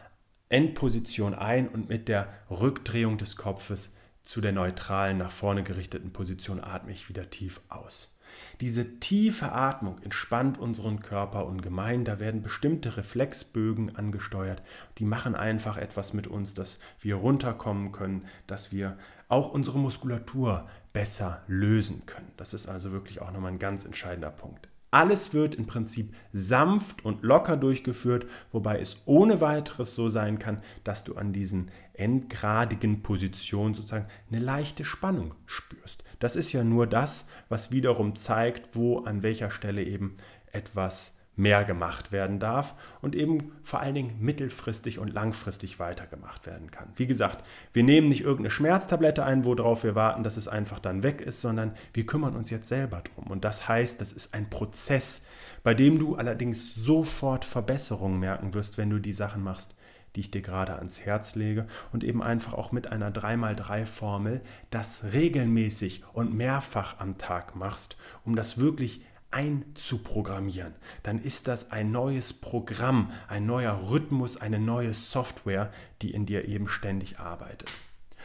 Endposition 0.48 1.34
ein 1.34 1.68
und 1.68 1.90
mit 1.90 2.08
der 2.08 2.30
Rückdrehung 2.50 3.18
des 3.18 3.36
Kopfes 3.36 3.94
zu 4.24 4.40
der 4.40 4.54
neutralen, 4.54 5.18
nach 5.18 5.32
vorne 5.32 5.64
gerichteten 5.64 6.14
Position 6.14 6.64
atme 6.64 6.94
ich 6.94 7.10
wieder 7.10 7.30
tief 7.30 7.60
aus. 7.68 8.18
Diese 8.62 9.02
tiefe 9.02 9.52
Atmung 9.52 10.02
entspannt 10.02 10.58
unseren 10.58 11.02
Körper 11.02 11.46
ungemein. 11.46 12.06
Da 12.06 12.22
werden 12.22 12.42
bestimmte 12.42 12.96
Reflexbögen 12.96 13.98
angesteuert. 13.98 14.64
Die 14.98 15.04
machen 15.04 15.36
einfach 15.36 15.76
etwas 15.76 16.14
mit 16.14 16.28
uns, 16.28 16.54
dass 16.54 16.80
wir 17.02 17.16
runterkommen 17.16 17.92
können, 17.92 18.26
dass 18.48 18.72
wir 18.72 18.98
auch 19.28 19.52
unsere 19.52 19.78
Muskulatur 19.78 20.70
besser 20.94 21.44
lösen 21.48 22.06
können. 22.06 22.32
Das 22.38 22.54
ist 22.54 22.70
also 22.70 22.94
wirklich 22.94 23.22
auch 23.22 23.32
nochmal 23.32 23.52
ein 23.52 23.60
ganz 23.60 23.84
entscheidender 23.84 24.32
Punkt. 24.32 24.71
Alles 24.94 25.34
wird 25.34 25.56
im 25.56 25.68
Prinzip 25.68 26.14
sanft 26.34 27.06
und 27.06 27.24
locker 27.24 27.56
durchgeführt, 27.56 28.26
wobei 28.52 28.80
es 28.80 28.98
ohne 29.06 29.40
weiteres 29.40 29.96
so 29.96 30.10
sein 30.10 30.38
kann, 30.38 30.62
dass 30.84 31.06
du 31.06 31.16
an 31.16 31.32
diesen 31.32 31.72
endgradigen 31.94 33.02
Positionen 33.02 33.74
sozusagen 33.74 34.08
eine 34.30 34.42
leichte 34.42 34.84
Spannung 34.84 35.34
spürst. 35.46 36.04
Das 36.20 36.36
ist 36.36 36.52
ja 36.52 36.66
nur 36.66 36.88
das, 36.88 37.28
was 37.48 37.72
wiederum 37.72 38.18
zeigt, 38.18 38.76
wo 38.76 39.00
an 39.00 39.24
welcher 39.24 39.50
Stelle 39.50 39.84
eben 39.84 40.18
etwas 40.52 41.16
mehr 41.36 41.64
gemacht 41.64 42.12
werden 42.12 42.40
darf 42.40 42.76
und 43.02 43.16
eben 43.16 43.54
vor 43.64 43.80
allen 43.80 43.96
Dingen 43.96 44.18
mittelfristig 44.20 45.00
und 45.00 45.14
langfristig 45.14 45.80
weitergemacht 45.80 46.46
werden 46.46 46.72
kann. 46.72 46.90
Wie 46.96 47.08
gesagt, 47.08 47.46
wir 47.74 47.84
nehmen 47.84 48.10
nicht 48.10 48.22
irgendeine 48.22 48.52
Schmerztablette 48.52 49.24
ein, 49.24 49.46
worauf 49.46 49.84
wir 49.84 49.96
warten, 49.96 50.24
dass 50.24 50.38
es 50.38 50.48
einfach 50.48 50.80
dann 50.80 51.04
weg 51.04 51.22
ist, 51.22 51.42
sondern 51.42 51.74
wir 51.94 52.06
kümmern 52.06 52.36
uns 52.36 52.50
jetzt 52.50 52.68
selber 52.68 53.02
drum. 53.02 53.28
Und 53.32 53.46
das 53.46 53.68
heißt, 53.68 54.02
das 54.02 54.12
ist 54.12 54.34
ein 54.34 54.50
Prozess, 54.50 55.26
bei 55.64 55.74
dem 55.74 56.00
du 56.00 56.16
allerdings 56.16 56.76
sofort 56.76 57.46
Verbesserungen 57.46 58.20
merken 58.20 58.54
wirst, 58.54 58.78
wenn 58.78 58.90
du 58.90 59.00
die 59.00 59.14
Sachen 59.14 59.44
machst, 59.44 59.76
die 60.16 60.22
ich 60.22 60.32
dir 60.32 60.42
gerade 60.42 60.76
ans 60.76 61.00
Herz 61.00 61.36
lege 61.36 61.68
und 61.94 62.04
eben 62.04 62.22
einfach 62.22 62.54
auch 62.54 62.74
mit 62.74 62.88
einer 62.88 63.12
3x3-Formel 63.12 64.42
das 64.70 65.06
regelmäßig 65.14 66.04
und 66.12 66.34
mehrfach 66.34 67.00
am 67.00 67.18
Tag 67.18 67.56
machst, 67.56 67.96
um 68.26 68.36
das 68.36 68.58
wirklich 68.58 69.06
einzuprogrammieren, 69.32 70.74
dann 71.04 71.18
ist 71.20 71.48
das 71.48 71.72
ein 71.72 71.92
neues 71.92 72.34
Programm, 72.34 73.12
ein 73.28 73.46
neuer 73.46 73.90
Rhythmus, 73.90 74.38
eine 74.38 74.60
neue 74.60 74.94
Software, 74.94 75.72
die 76.02 76.12
in 76.12 76.26
dir 76.26 76.48
eben 76.48 76.68
ständig 76.68 77.20
arbeitet. 77.20 77.72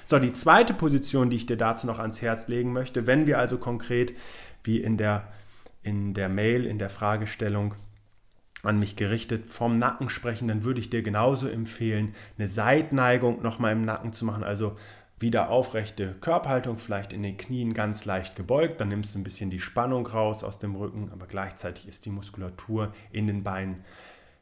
So, 0.04 0.18
die 0.18 0.32
zweite 0.32 0.74
Position, 0.74 1.30
die 1.30 1.36
ich 1.36 1.46
dir 1.46 1.56
dazu 1.56 1.86
noch 1.86 1.98
ans 1.98 2.22
Herz 2.22 2.48
legen 2.48 2.72
möchte, 2.72 3.06
wenn 3.06 3.26
wir 3.26 3.38
also 3.38 3.58
konkret 3.58 4.14
wie 4.62 4.80
in 4.80 4.96
der, 4.96 5.32
in 5.82 6.14
der 6.14 6.28
Mail, 6.28 6.66
in 6.66 6.78
der 6.78 6.90
Fragestellung 6.90 7.74
an 8.62 8.78
mich 8.78 8.96
gerichtet 8.96 9.48
vom 9.48 9.78
Nacken 9.78 10.08
sprechen, 10.08 10.48
dann 10.48 10.64
würde 10.64 10.80
ich 10.80 10.90
dir 10.90 11.02
genauso 11.02 11.48
empfehlen, 11.48 12.14
eine 12.38 12.48
Seitneigung 12.48 13.42
nochmal 13.42 13.72
im 13.72 13.82
Nacken 13.82 14.12
zu 14.12 14.24
machen, 14.24 14.44
also 14.44 14.76
wieder 15.18 15.50
aufrechte 15.50 16.14
Körperhaltung, 16.20 16.78
vielleicht 16.78 17.12
in 17.12 17.22
den 17.22 17.36
Knien 17.36 17.72
ganz 17.72 18.04
leicht 18.04 18.36
gebeugt. 18.36 18.80
Dann 18.80 18.88
nimmst 18.88 19.14
du 19.14 19.18
ein 19.18 19.24
bisschen 19.24 19.50
die 19.50 19.60
Spannung 19.60 20.06
raus 20.06 20.44
aus 20.44 20.58
dem 20.58 20.74
Rücken, 20.74 21.10
aber 21.12 21.26
gleichzeitig 21.26 21.88
ist 21.88 22.04
die 22.04 22.10
Muskulatur 22.10 22.92
in 23.12 23.26
den 23.26 23.42
Beinen 23.42 23.84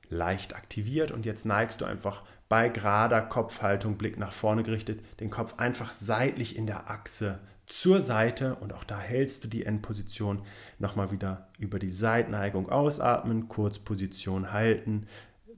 leicht 0.09 0.57
aktiviert. 0.57 1.13
Und 1.13 1.27
jetzt 1.27 1.47
neigst 1.47 1.81
du 1.81 1.85
einfach 1.85 2.23
bei 2.49 2.69
gerader 2.69 3.23
Kopfhaltung, 3.23 3.97
Blick 3.97 4.19
nach 4.19 4.33
vorne 4.33 4.63
gerichtet, 4.63 5.01
den 5.21 5.31
Kopf 5.31 5.59
einfach 5.59 5.93
seitlich 5.93 6.57
in 6.57 6.67
der 6.67 6.91
Achse 6.91 7.39
zur 7.67 8.01
Seite 8.01 8.57
und 8.57 8.75
auch 8.75 8.85
da 8.85 8.99
hältst 8.99 9.45
du 9.45 9.49
die 9.49 9.65
Endposition 9.65 10.43
nochmal 10.79 11.11
wieder 11.11 11.49
über 11.59 11.79
die 11.79 11.91
Seitneigung 11.91 12.69
ausatmen, 12.69 13.49
Kurzposition 13.49 14.53
halten, 14.53 15.07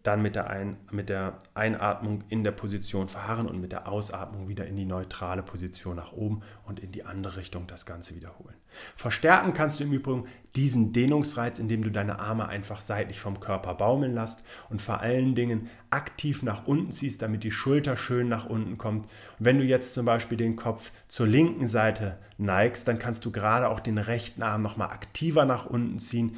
dann 0.06 0.22
mit 0.22 0.36
der, 0.36 0.48
Ein 0.48 0.76
mit 0.90 1.08
der 1.08 1.38
Einatmung 1.54 2.22
in 2.28 2.44
der 2.44 2.52
Position 2.52 3.08
verharren 3.08 3.48
und 3.48 3.60
mit 3.60 3.72
der 3.72 3.88
Ausatmung 3.88 4.48
wieder 4.48 4.66
in 4.66 4.76
die 4.76 4.84
neutrale 4.84 5.42
Position 5.42 5.96
nach 5.96 6.12
oben 6.12 6.42
und 6.64 6.78
in 6.78 6.92
die 6.92 7.04
andere 7.04 7.36
Richtung 7.36 7.66
das 7.66 7.86
Ganze 7.86 8.14
wiederholen. 8.14 8.54
Verstärken 8.94 9.54
kannst 9.54 9.80
du 9.80 9.84
im 9.84 9.92
Übrigen 9.92 10.26
diesen 10.54 10.92
Dehnungsreiz, 10.92 11.58
indem 11.58 11.82
du 11.82 11.90
deine 11.90 12.18
Arme 12.18 12.48
einfach 12.48 12.80
seitlich 12.80 13.20
vom 13.20 13.40
Körper 13.40 13.74
baumeln 13.74 14.14
lässt 14.14 14.42
und 14.70 14.80
vor 14.80 15.00
allen 15.00 15.34
Dingen 15.34 15.68
aktiv 15.90 16.42
nach 16.42 16.66
unten 16.66 16.90
ziehst, 16.90 17.22
damit 17.22 17.42
die 17.42 17.50
Schulter 17.50 17.96
schön 17.96 18.28
nach 18.28 18.46
unten 18.46 18.78
kommt. 18.78 19.08
Wenn 19.38 19.58
du 19.58 19.64
jetzt 19.64 19.94
zum 19.94 20.06
Beispiel 20.06 20.38
den 20.38 20.56
Kopf 20.56 20.92
zur 21.08 21.26
linken 21.26 21.68
Seite 21.68 22.18
neigst, 22.38 22.86
dann 22.86 22.98
kannst 22.98 23.24
du 23.24 23.32
gerade 23.32 23.68
auch 23.68 23.80
den 23.80 23.98
rechten 23.98 24.42
Arm 24.42 24.62
nochmal 24.62 24.88
aktiver 24.88 25.44
nach 25.44 25.66
unten 25.66 25.98
ziehen 25.98 26.36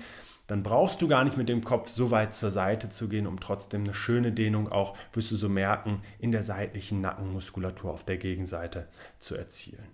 dann 0.49 0.63
brauchst 0.63 1.01
du 1.03 1.09
gar 1.09 1.25
nicht 1.25 1.37
mit 1.37 1.49
dem 1.49 1.63
Kopf 1.63 1.89
so 1.91 2.11
weit 2.11 2.35
zur 2.35 2.51
Seite 2.51 2.89
zu 2.89 3.09
gehen, 3.09 3.27
um 3.27 3.39
trotzdem 3.39 3.85
eine 3.85 3.95
schöne 3.95 4.33
Dehnung 4.33 4.73
auch, 4.73 4.97
wirst 5.13 5.31
du 5.31 5.37
so 5.37 5.49
merken, 5.49 6.03
in 6.19 6.33
der 6.33 6.43
seitlichen 6.43 7.03
Nackenmuskulatur 7.03 7.93
auf 7.93 8.05
der 8.05 8.17
Gegenseite 8.17 8.89
zu 9.19 9.37
erzielen. 9.37 9.89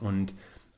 Und 0.00 0.34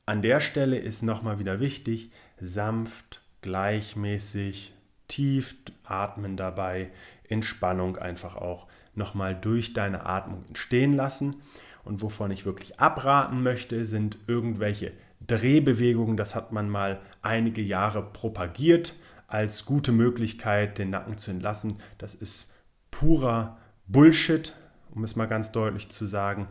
an 0.07 0.23
der 0.23 0.39
Stelle 0.39 0.77
ist 0.77 1.03
nochmal 1.03 1.37
wieder 1.37 1.59
wichtig, 1.59 2.11
sanft, 2.41 3.21
gleichmäßig, 3.41 4.73
tief 5.07 5.55
atmen 5.83 6.35
dabei, 6.35 6.89
Entspannung 7.29 7.97
einfach 7.97 8.35
auch 8.35 8.67
nochmal 8.95 9.35
durch 9.35 9.73
deine 9.73 10.07
Atmung 10.07 10.45
entstehen 10.47 10.93
lassen. 10.93 11.35
Und 11.85 12.01
wovon 12.01 12.31
ich 12.31 12.45
wirklich 12.45 12.79
abraten 12.79 13.43
möchte, 13.43 13.85
sind 13.85 14.17
irgendwelche 14.25 14.93
Drehbewegungen. 15.27 16.17
Das 16.17 16.35
hat 16.35 16.51
man 16.51 16.69
mal 16.69 16.99
einige 17.21 17.61
Jahre 17.61 18.03
propagiert 18.03 18.95
als 19.27 19.65
gute 19.65 19.91
Möglichkeit, 19.91 20.77
den 20.77 20.91
Nacken 20.91 21.17
zu 21.17 21.31
entlassen. 21.31 21.77
Das 21.97 22.13
ist 22.13 22.53
purer 22.91 23.57
Bullshit, 23.87 24.53
um 24.91 25.03
es 25.03 25.15
mal 25.15 25.25
ganz 25.25 25.51
deutlich 25.51 25.89
zu 25.89 26.05
sagen. 26.05 26.47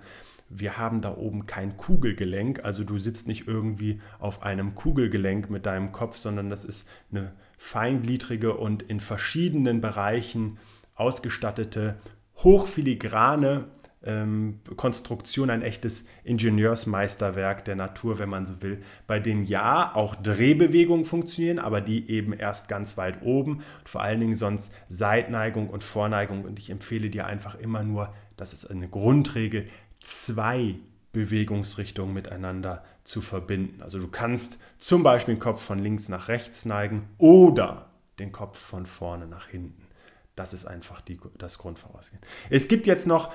Wir 0.48 0.76
haben 0.76 1.00
da 1.00 1.16
oben 1.16 1.46
kein 1.46 1.76
Kugelgelenk, 1.76 2.62
also 2.64 2.84
du 2.84 2.98
sitzt 2.98 3.26
nicht 3.26 3.48
irgendwie 3.48 4.00
auf 4.18 4.42
einem 4.42 4.74
Kugelgelenk 4.74 5.48
mit 5.48 5.64
deinem 5.64 5.92
Kopf, 5.92 6.18
sondern 6.18 6.50
das 6.50 6.64
ist 6.64 6.88
eine 7.10 7.32
feingliedrige 7.56 8.54
und 8.54 8.82
in 8.82 9.00
verschiedenen 9.00 9.80
Bereichen 9.80 10.58
ausgestattete, 10.94 11.96
hochfiligrane 12.38 13.68
ähm, 14.04 14.60
Konstruktion 14.76 15.50
ein 15.50 15.62
echtes 15.62 16.06
Ingenieursmeisterwerk 16.24 17.64
der 17.64 17.76
Natur, 17.76 18.18
wenn 18.18 18.28
man 18.28 18.46
so 18.46 18.62
will, 18.62 18.82
bei 19.06 19.20
dem 19.20 19.44
ja 19.44 19.94
auch 19.94 20.14
Drehbewegungen 20.14 21.04
funktionieren, 21.04 21.58
aber 21.58 21.80
die 21.80 22.10
eben 22.10 22.32
erst 22.32 22.68
ganz 22.68 22.96
weit 22.96 23.22
oben 23.22 23.62
und 23.78 23.88
vor 23.88 24.02
allen 24.02 24.20
Dingen 24.20 24.34
sonst 24.34 24.74
Seitneigung 24.88 25.68
und 25.68 25.84
Vorneigung. 25.84 26.44
Und 26.44 26.58
ich 26.58 26.70
empfehle 26.70 27.10
dir 27.10 27.26
einfach 27.26 27.54
immer 27.54 27.82
nur, 27.82 28.12
das 28.36 28.52
ist 28.52 28.66
eine 28.70 28.88
Grundregel, 28.88 29.66
zwei 30.00 30.76
Bewegungsrichtungen 31.12 32.14
miteinander 32.14 32.82
zu 33.04 33.20
verbinden. 33.20 33.82
Also 33.82 33.98
du 33.98 34.08
kannst 34.08 34.60
zum 34.78 35.02
Beispiel 35.02 35.34
den 35.34 35.40
Kopf 35.40 35.62
von 35.62 35.78
links 35.78 36.08
nach 36.08 36.28
rechts 36.28 36.64
neigen 36.64 37.08
oder 37.18 37.90
den 38.18 38.32
Kopf 38.32 38.58
von 38.58 38.86
vorne 38.86 39.26
nach 39.26 39.48
hinten. 39.48 39.86
Das 40.34 40.54
ist 40.54 40.64
einfach 40.64 41.02
die, 41.02 41.20
das 41.36 41.58
Grundvorausgehen. 41.58 42.22
Es 42.48 42.66
gibt 42.66 42.86
jetzt 42.86 43.06
noch 43.06 43.32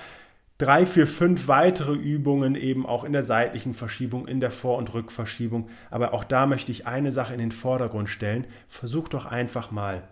drei, 0.57 0.85
vier, 0.85 1.07
fünf 1.07 1.47
weitere 1.47 1.93
Übungen 1.93 2.55
eben 2.55 2.85
auch 2.85 3.03
in 3.03 3.13
der 3.13 3.23
seitlichen 3.23 3.73
Verschiebung, 3.73 4.27
in 4.27 4.39
der 4.39 4.51
Vor- 4.51 4.77
und 4.77 4.93
Rückverschiebung. 4.93 5.69
Aber 5.91 6.13
auch 6.13 6.23
da 6.23 6.47
möchte 6.47 6.71
ich 6.71 6.87
eine 6.87 7.11
Sache 7.11 7.33
in 7.33 7.39
den 7.39 7.51
Vordergrund 7.51 8.09
stellen. 8.09 8.45
Versuch 8.67 9.09
doch 9.09 9.25
einfach 9.25 9.71
mal 9.71 10.07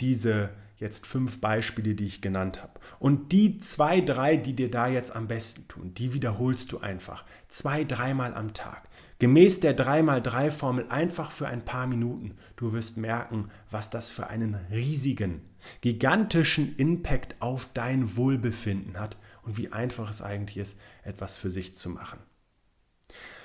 diese 0.00 0.50
jetzt 0.78 1.06
fünf 1.06 1.40
Beispiele, 1.40 1.94
die 1.94 2.06
ich 2.06 2.20
genannt 2.20 2.62
habe. 2.62 2.80
Und 2.98 3.32
die 3.32 3.60
zwei, 3.60 4.02
drei, 4.02 4.36
die 4.36 4.54
dir 4.54 4.70
da 4.70 4.88
jetzt 4.88 5.14
am 5.14 5.26
besten 5.26 5.66
tun, 5.68 5.94
die 5.94 6.12
wiederholst 6.12 6.70
du 6.72 6.80
einfach 6.80 7.24
zwei, 7.48 7.84
dreimal 7.84 8.34
am 8.34 8.52
Tag. 8.52 8.82
Gemäß 9.18 9.60
der 9.60 9.74
3x3-Formel 9.74 10.90
einfach 10.90 11.30
für 11.30 11.48
ein 11.48 11.64
paar 11.64 11.86
Minuten. 11.86 12.34
Du 12.56 12.74
wirst 12.74 12.98
merken, 12.98 13.50
was 13.70 13.88
das 13.88 14.10
für 14.10 14.26
einen 14.26 14.54
riesigen, 14.70 15.40
gigantischen 15.80 16.76
Impact 16.76 17.36
auf 17.40 17.70
dein 17.72 18.18
Wohlbefinden 18.18 19.00
hat 19.00 19.16
und 19.46 19.56
wie 19.56 19.72
einfach 19.72 20.10
es 20.10 20.20
eigentlich 20.20 20.58
ist, 20.58 20.78
etwas 21.02 21.36
für 21.36 21.50
sich 21.50 21.76
zu 21.76 21.88
machen. 21.88 22.18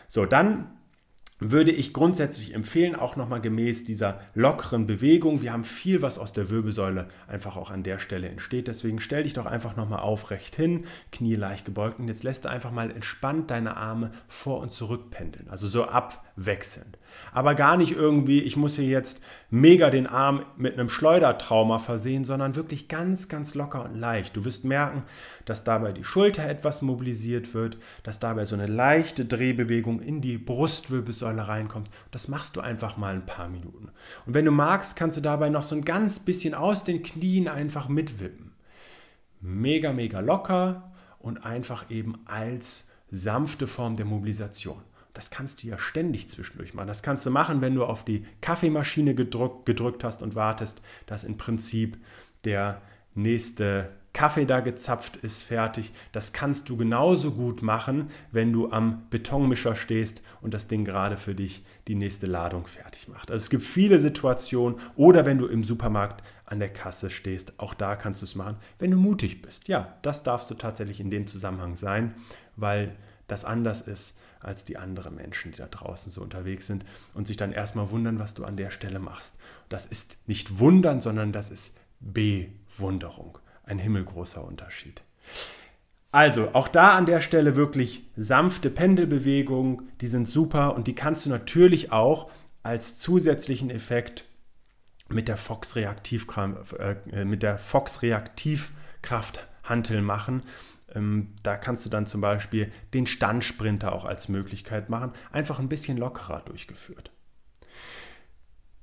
So, 0.07 0.25
dann 0.25 0.77
würde 1.41 1.71
ich 1.71 1.91
grundsätzlich 1.91 2.53
empfehlen, 2.53 2.95
auch 2.95 3.15
nochmal 3.15 3.41
gemäß 3.41 3.83
dieser 3.83 4.21
lockeren 4.35 4.85
Bewegung. 4.85 5.41
Wir 5.41 5.51
haben 5.51 5.63
viel, 5.63 6.03
was 6.03 6.19
aus 6.19 6.33
der 6.33 6.51
Wirbelsäule 6.51 7.07
einfach 7.27 7.57
auch 7.57 7.71
an 7.71 7.81
der 7.81 7.97
Stelle 7.97 8.29
entsteht. 8.29 8.67
Deswegen 8.67 8.99
stell 8.99 9.23
dich 9.23 9.33
doch 9.33 9.47
einfach 9.47 9.75
nochmal 9.75 10.01
aufrecht 10.01 10.55
hin, 10.55 10.85
Knie 11.11 11.35
leicht 11.35 11.65
gebeugt 11.65 11.99
und 11.99 12.07
jetzt 12.07 12.23
lässt 12.23 12.45
du 12.45 12.49
einfach 12.49 12.71
mal 12.71 12.91
entspannt 12.91 13.49
deine 13.49 13.75
Arme 13.75 14.11
vor 14.27 14.59
und 14.59 14.71
zurück 14.71 15.09
pendeln. 15.09 15.49
Also 15.49 15.67
so 15.67 15.85
abwechselnd. 15.85 16.99
Aber 17.34 17.56
gar 17.56 17.78
nicht 17.78 17.93
irgendwie, 17.93 18.39
ich 18.41 18.58
muss 18.58 18.76
hier 18.76 18.86
jetzt 18.86 19.21
mega 19.50 19.89
den 19.89 20.08
Arm 20.08 20.45
mit 20.58 20.74
einem 20.74 20.89
Schleudertrauma 20.89 21.80
versehen, 21.80 22.26
sondern 22.26 22.56
wirklich 22.56 22.88
ganz, 22.88 23.30
ganz 23.30 23.56
locker 23.56 23.84
und 23.86 23.95
leicht. 23.95 24.36
Du 24.36 24.45
wirst 24.45 24.65
merken, 24.65 25.04
dass 25.45 25.63
dabei 25.63 25.91
die 25.91 26.04
Schulter 26.04 26.47
etwas 26.47 26.82
mobilisiert 26.82 27.54
wird, 27.54 27.78
dass 28.04 28.19
dabei 28.19 28.45
so 28.45 28.56
eine 28.56 28.67
leichte 28.67 29.26
Drehbewegung 29.26 30.02
in 30.02 30.21
die 30.21 30.38
Brustwirbelsäule 30.38 31.47
reinkommt. 31.47 31.89
Das 32.12 32.28
machst 32.28 32.56
du 32.56 32.62
einfach 32.62 32.97
mal 32.97 33.13
ein 33.15 33.26
paar 33.26 33.50
Minuten. 33.50 33.89
Und 34.26 34.34
wenn 34.34 34.45
du 34.45 34.52
magst, 34.52 34.95
kannst 34.95 35.17
du 35.17 35.21
dabei 35.21 35.50
noch 35.50 35.63
so 35.63 35.76
ein 35.76 35.86
ganz 35.86 36.19
bisschen 36.19 36.54
aus 36.54 36.84
den 36.84 37.04
Knien 37.04 37.47
einfach 37.47 37.89
mitwippen. 37.89 38.54
Mega, 39.39 39.91
mega 39.91 40.19
locker 40.19 40.91
und 41.19 41.45
einfach 41.45 41.89
eben 41.89 42.19
als 42.26 42.88
sanfte 43.10 43.67
Form 43.67 43.95
der 43.95 44.06
Mobilisation. 44.06 44.82
Das 45.13 45.30
kannst 45.30 45.62
du 45.62 45.67
ja 45.67 45.78
ständig 45.78 46.30
zwischendurch 46.30 46.74
machen. 46.74 46.88
Das 46.88 47.04
kannst 47.04 47.26
du 47.26 47.32
machen, 47.32 47.62
wenn 47.62 47.76
du 47.76 47.84
auf 47.86 48.06
die 48.06 48.26
Kaffeemaschine 48.41 49.15
gedrückt, 49.15 49.65
gedrückt 49.65 50.04
hast 50.04 50.21
und 50.21 50.36
wartest, 50.36 50.82
dass 51.06 51.24
im 51.24 51.38
Prinzip 51.38 51.97
der 52.43 52.82
nächste 53.13 53.89
Kaffee 54.13 54.45
da 54.45 54.60
gezapft 54.60 55.17
ist, 55.17 55.43
fertig. 55.43 55.93
Das 56.12 56.34
kannst 56.34 56.67
du 56.67 56.76
genauso 56.76 57.32
gut 57.32 57.62
machen, 57.62 58.10
wenn 58.32 58.52
du 58.52 58.71
am 58.71 59.04
Betonmischer 59.10 59.76
stehst 59.76 60.21
und 60.41 60.54
das 60.54 60.67
Ding 60.67 60.84
gerade 60.84 61.15
für 61.15 61.34
dich 61.34 61.63
die 61.88 61.95
nächste 61.95 62.28
Ladung 62.28 62.67
fertig 62.67 63.08
macht. 63.08 63.32
Also 63.32 63.43
es 63.43 63.50
gibt 63.50 63.63
viele 63.63 64.00
Situationen 64.00 64.80
oder 64.95 65.26
wenn 65.26 65.38
du 65.38 65.47
im 65.47 65.63
Supermarkt 65.63 66.24
an 66.45 66.60
der 66.60 66.74
Kasse 66.74 67.10
stehst, 67.10 67.54
auch 67.58 67.74
da 67.74 67.95
kannst 67.95 68.21
du 68.21 68.26
es 68.26 68.36
machen, 68.36 68.58
wenn 68.80 68.91
du 68.91 68.97
mutig 68.97 69.41
bist. 69.41 69.69
Ja, 69.69 69.97
das 70.02 70.24
darfst 70.24 70.52
du 70.52 70.56
tatsächlich 70.56 71.00
in 71.00 71.10
dem 71.10 71.26
Zusammenhang 71.26 71.78
sein, 71.78 72.13
weil 72.58 72.97
das 73.28 73.45
anders 73.45 73.82
ist 73.82 74.19
als 74.41 74.65
die 74.65 74.77
anderen 74.77 75.15
Menschen, 75.15 75.51
die 75.51 75.58
da 75.58 75.67
draußen 75.67 76.12
so 76.12 76.21
unterwegs 76.21 76.67
sind 76.67 76.86
und 77.13 77.27
sich 77.27 77.38
dann 77.38 77.51
erstmal 77.51 77.89
wundern, 77.91 78.19
was 78.19 78.34
du 78.34 78.43
an 78.43 78.58
der 78.58 78.71
Stelle 78.71 78.99
machst. 78.99 79.38
Das 79.69 79.86
ist 79.86 80.17
nicht 80.27 80.60
wundern, 80.60 81.01
sondern 81.01 81.32
das 81.32 81.51
ist 81.51 81.75
Bewunderung. 81.99 83.38
Ein 83.63 83.80
himmelgroßer 83.80 84.43
Unterschied. 84.43 85.01
Also, 86.12 86.49
auch 86.54 86.67
da 86.67 86.97
an 86.97 87.06
der 87.06 87.21
Stelle 87.21 87.56
wirklich 87.56 88.04
sanfte 88.17 88.69
Pendelbewegungen, 88.69 89.89
die 90.01 90.08
sind 90.08 90.27
super 90.27 90.75
und 90.75 90.88
die 90.88 90.95
kannst 90.95 91.25
du 91.25 91.30
natürlich 91.30 91.93
auch 91.93 92.30
als 92.63 92.97
zusätzlichen 92.97 93.69
Effekt 93.69 94.25
mit 95.08 95.27
der 95.27 95.38
Fox-Reaktivkraft 95.38 96.67
äh, 96.80 97.58
Fox 97.58 98.01
machen. 100.01 100.43
Ähm, 100.93 101.36
da 101.43 101.56
kannst 101.56 101.86
du 101.86 101.89
dann 101.89 102.06
zum 102.06 102.21
Beispiel 102.21 102.71
den 102.93 103.08
Standsprinter 103.08 103.93
auch 103.93 104.06
als 104.06 104.30
Möglichkeit 104.30 104.89
machen, 104.89 105.13
einfach 105.32 105.60
ein 105.60 105.69
bisschen 105.69 105.97
lockerer 105.97 106.41
durchgeführt. 106.45 107.12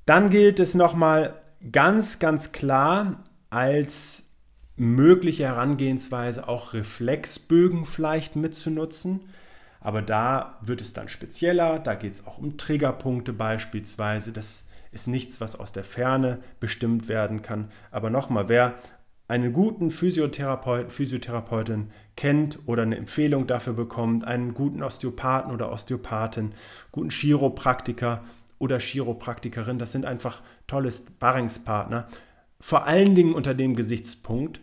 Dann 0.06 0.30
gilt 0.30 0.58
es 0.58 0.74
nochmal 0.74 1.34
ganz, 1.70 2.18
ganz 2.18 2.52
klar 2.52 3.24
als 3.50 4.30
mögliche 4.76 5.44
Herangehensweise 5.44 6.48
auch 6.48 6.72
Reflexbögen 6.72 7.84
vielleicht 7.84 8.36
mitzunutzen. 8.36 9.20
Aber 9.80 10.02
da 10.02 10.58
wird 10.62 10.80
es 10.80 10.92
dann 10.92 11.08
spezieller, 11.08 11.78
da 11.78 11.94
geht 11.94 12.14
es 12.14 12.26
auch 12.26 12.38
um 12.38 12.56
Triggerpunkte 12.56 13.32
beispielsweise. 13.32 14.32
Das 14.32 14.64
ist 14.92 15.08
nichts, 15.08 15.40
was 15.40 15.58
aus 15.58 15.72
der 15.72 15.84
Ferne 15.84 16.38
bestimmt 16.60 17.08
werden 17.08 17.42
kann. 17.42 17.70
Aber 17.90 18.10
nochmal, 18.10 18.48
wer 18.48 18.74
einen 19.28 19.52
guten 19.52 19.90
Physiotherapeuten, 19.90 20.90
Physiotherapeutin 20.90 21.90
kennt 22.16 22.58
oder 22.66 22.82
eine 22.82 22.96
Empfehlung 22.96 23.46
dafür 23.46 23.74
bekommt, 23.74 24.24
einen 24.26 24.54
guten 24.54 24.82
Osteopathen 24.82 25.52
oder 25.52 25.70
Osteopathin, 25.70 26.54
guten 26.90 27.10
Chiropraktiker 27.10 28.24
oder 28.58 28.78
Chiropraktikerin, 28.78 29.78
das 29.78 29.92
sind 29.92 30.04
einfach 30.04 30.42
tolle 30.66 30.90
Sparringspartner. 30.90 32.08
Vor 32.60 32.86
allen 32.86 33.14
Dingen 33.14 33.34
unter 33.34 33.54
dem 33.54 33.76
Gesichtspunkt, 33.76 34.60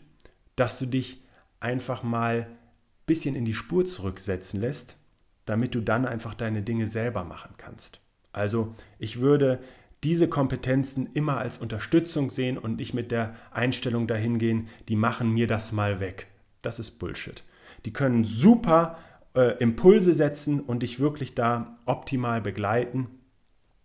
dass 0.58 0.80
du 0.80 0.86
dich 0.86 1.24
einfach 1.62 2.04
mal 2.04 2.48
ein 2.50 2.58
bisschen 3.06 3.36
in 3.36 3.46
die 3.46 3.54
Spur 3.54 3.86
zurücksetzen 3.86 4.60
lässt 4.60 4.98
damit 5.46 5.76
du 5.76 5.82
dann 5.82 6.06
einfach 6.06 6.34
deine 6.34 6.62
Dinge 6.62 6.88
selber 6.88 7.24
machen 7.24 7.54
kannst. 7.58 8.02
Also 8.32 8.76
ich 9.00 9.20
würde 9.20 9.60
diese 10.04 10.28
Kompetenzen 10.28 11.10
immer 11.14 11.38
als 11.38 11.58
Unterstützung 11.58 12.30
sehen 12.30 12.58
und 12.58 12.78
nicht 12.78 12.94
mit 12.94 13.12
der 13.12 13.36
Einstellung 13.52 14.08
dahin 14.08 14.38
gehen, 14.38 14.68
die 14.88 14.96
machen 14.96 15.32
mir 15.32 15.48
das 15.48 15.72
mal 15.72 16.00
weg. 16.00 16.28
Das 16.62 16.80
ist 16.80 17.00
Bullshit. 17.00 17.44
Die 17.86 17.94
können 17.94 18.24
super 18.24 18.98
äh, 19.36 19.58
Impulse 19.60 20.14
setzen 20.14 20.60
und 20.60 20.84
dich 20.84 21.00
wirklich 21.00 21.36
da 21.36 21.78
optimal 21.86 22.42
begleiten. 22.42 23.08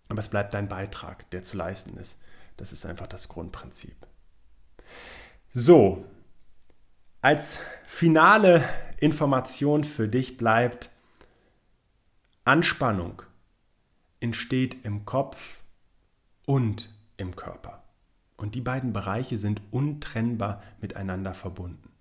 Aber 0.09 0.20
es 0.20 0.29
bleibt 0.29 0.55
dein 0.55 0.68
Beitrag, 0.68 1.31
der 1.31 1.42
zu 1.42 1.57
leisten 1.57 1.96
ist. 1.96 2.20
Das 2.57 2.73
ist 2.73 2.85
einfach 2.85 3.07
das 3.07 3.29
Grundprinzip. 3.29 3.94
So, 5.53 6.05
als 7.23 7.59
finale 7.85 8.62
Information 8.99 9.85
für 9.85 10.09
dich 10.09 10.37
bleibt, 10.37 10.90
Anspannung 12.44 13.23
entsteht 14.20 14.85
im 14.85 15.05
Kopf 15.05 15.60
und 16.50 16.90
im 17.16 17.36
Körper. 17.36 17.84
Und 18.36 18.56
die 18.56 18.60
beiden 18.60 18.92
Bereiche 18.92 19.38
sind 19.38 19.62
untrennbar 19.70 20.60
miteinander 20.80 21.32
verbunden. 21.32 21.92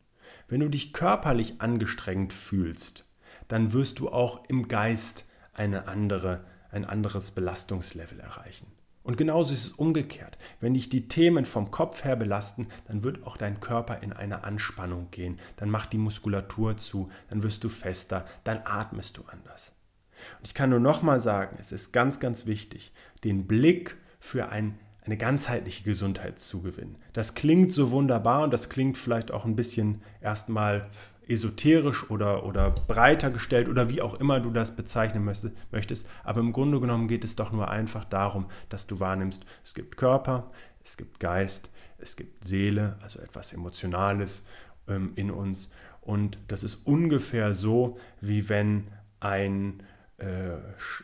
Wenn 0.48 0.62
du 0.62 0.70
dich 0.70 0.92
körperlich 0.92 1.62
angestrengt 1.62 2.34
fühlst, 2.34 3.06
dann 3.48 3.74
wirst 3.74 4.00
du 4.00 4.10
auch 4.10 4.46
im 4.46 4.68
Geist 4.68 5.28
eine 5.54 5.88
andere, 5.88 6.46
ein 6.72 6.84
anderes 6.84 7.30
Belastungslevel 7.30 8.20
erreichen. 8.20 8.66
Und 9.04 9.18
genauso 9.18 9.54
ist 9.54 9.66
es 9.66 9.72
umgekehrt. 9.74 10.40
Wenn 10.60 10.74
dich 10.74 10.90
die 10.90 11.08
Themen 11.08 11.46
vom 11.46 11.70
Kopf 11.70 12.04
her 12.04 12.16
belasten, 12.16 12.70
dann 12.88 13.04
wird 13.04 13.28
auch 13.28 13.38
dein 13.38 13.60
Körper 13.60 14.02
in 14.02 14.14
eine 14.14 14.44
Anspannung 14.46 15.12
gehen. 15.12 15.40
Dann 15.58 15.70
macht 15.70 15.94
die 15.94 16.00
Muskulatur 16.00 16.76
zu, 16.76 17.12
dann 17.30 17.44
wirst 17.44 17.64
du 17.64 17.70
fester, 17.70 18.26
dann 18.46 18.62
atmest 18.66 19.18
du 19.18 19.26
anders. 19.28 19.76
Und 20.40 20.48
ich 20.48 20.56
kann 20.56 20.72
nur 20.72 20.80
nochmal 20.80 21.20
sagen, 21.20 21.56
es 21.60 21.72
ist 21.72 21.92
ganz, 21.92 22.20
ganz 22.20 22.48
wichtig, 22.48 22.92
den 23.24 23.46
Blick 23.46 23.96
für 24.20 24.50
ein, 24.50 24.78
eine 25.04 25.18
ganzheitliche 25.18 25.84
Gesundheit 25.84 26.40
zu 26.40 26.62
gewinnen. 26.62 26.98
Das 27.14 27.34
klingt 27.34 27.72
so 27.72 27.92
wunderbar 27.92 28.44
und 28.44 28.52
das 28.52 28.70
klingt 28.70 28.98
vielleicht 28.98 29.32
auch 29.32 29.46
ein 29.46 29.56
bisschen 29.56 30.02
erstmal 30.22 30.90
esoterisch 31.28 32.10
oder, 32.10 32.44
oder 32.46 32.72
breiter 32.72 33.30
gestellt 33.30 33.70
oder 33.70 33.90
wie 33.90 34.02
auch 34.02 34.16
immer 34.16 34.40
du 34.40 34.50
das 34.50 34.76
bezeichnen 34.76 35.24
möchtest. 35.24 36.08
Aber 36.24 36.40
im 36.40 36.52
Grunde 36.52 36.80
genommen 36.80 37.08
geht 37.08 37.24
es 37.24 37.36
doch 37.36 37.52
nur 37.52 37.70
einfach 37.70 38.04
darum, 38.04 38.48
dass 38.70 38.88
du 38.88 39.00
wahrnimmst, 39.00 39.46
es 39.64 39.76
gibt 39.76 39.96
Körper, 39.96 40.52
es 40.84 40.98
gibt 40.98 41.20
Geist, 41.20 41.70
es 42.00 42.16
gibt 42.16 42.46
Seele, 42.46 42.98
also 43.04 43.20
etwas 43.20 43.54
Emotionales 43.54 44.46
ähm, 44.88 45.12
in 45.16 45.30
uns. 45.30 45.72
Und 46.02 46.40
das 46.48 46.64
ist 46.64 46.88
ungefähr 46.88 47.54
so, 47.54 48.00
wie 48.22 48.50
wenn 48.50 48.88
ein 49.20 49.84
äh, 50.18 50.58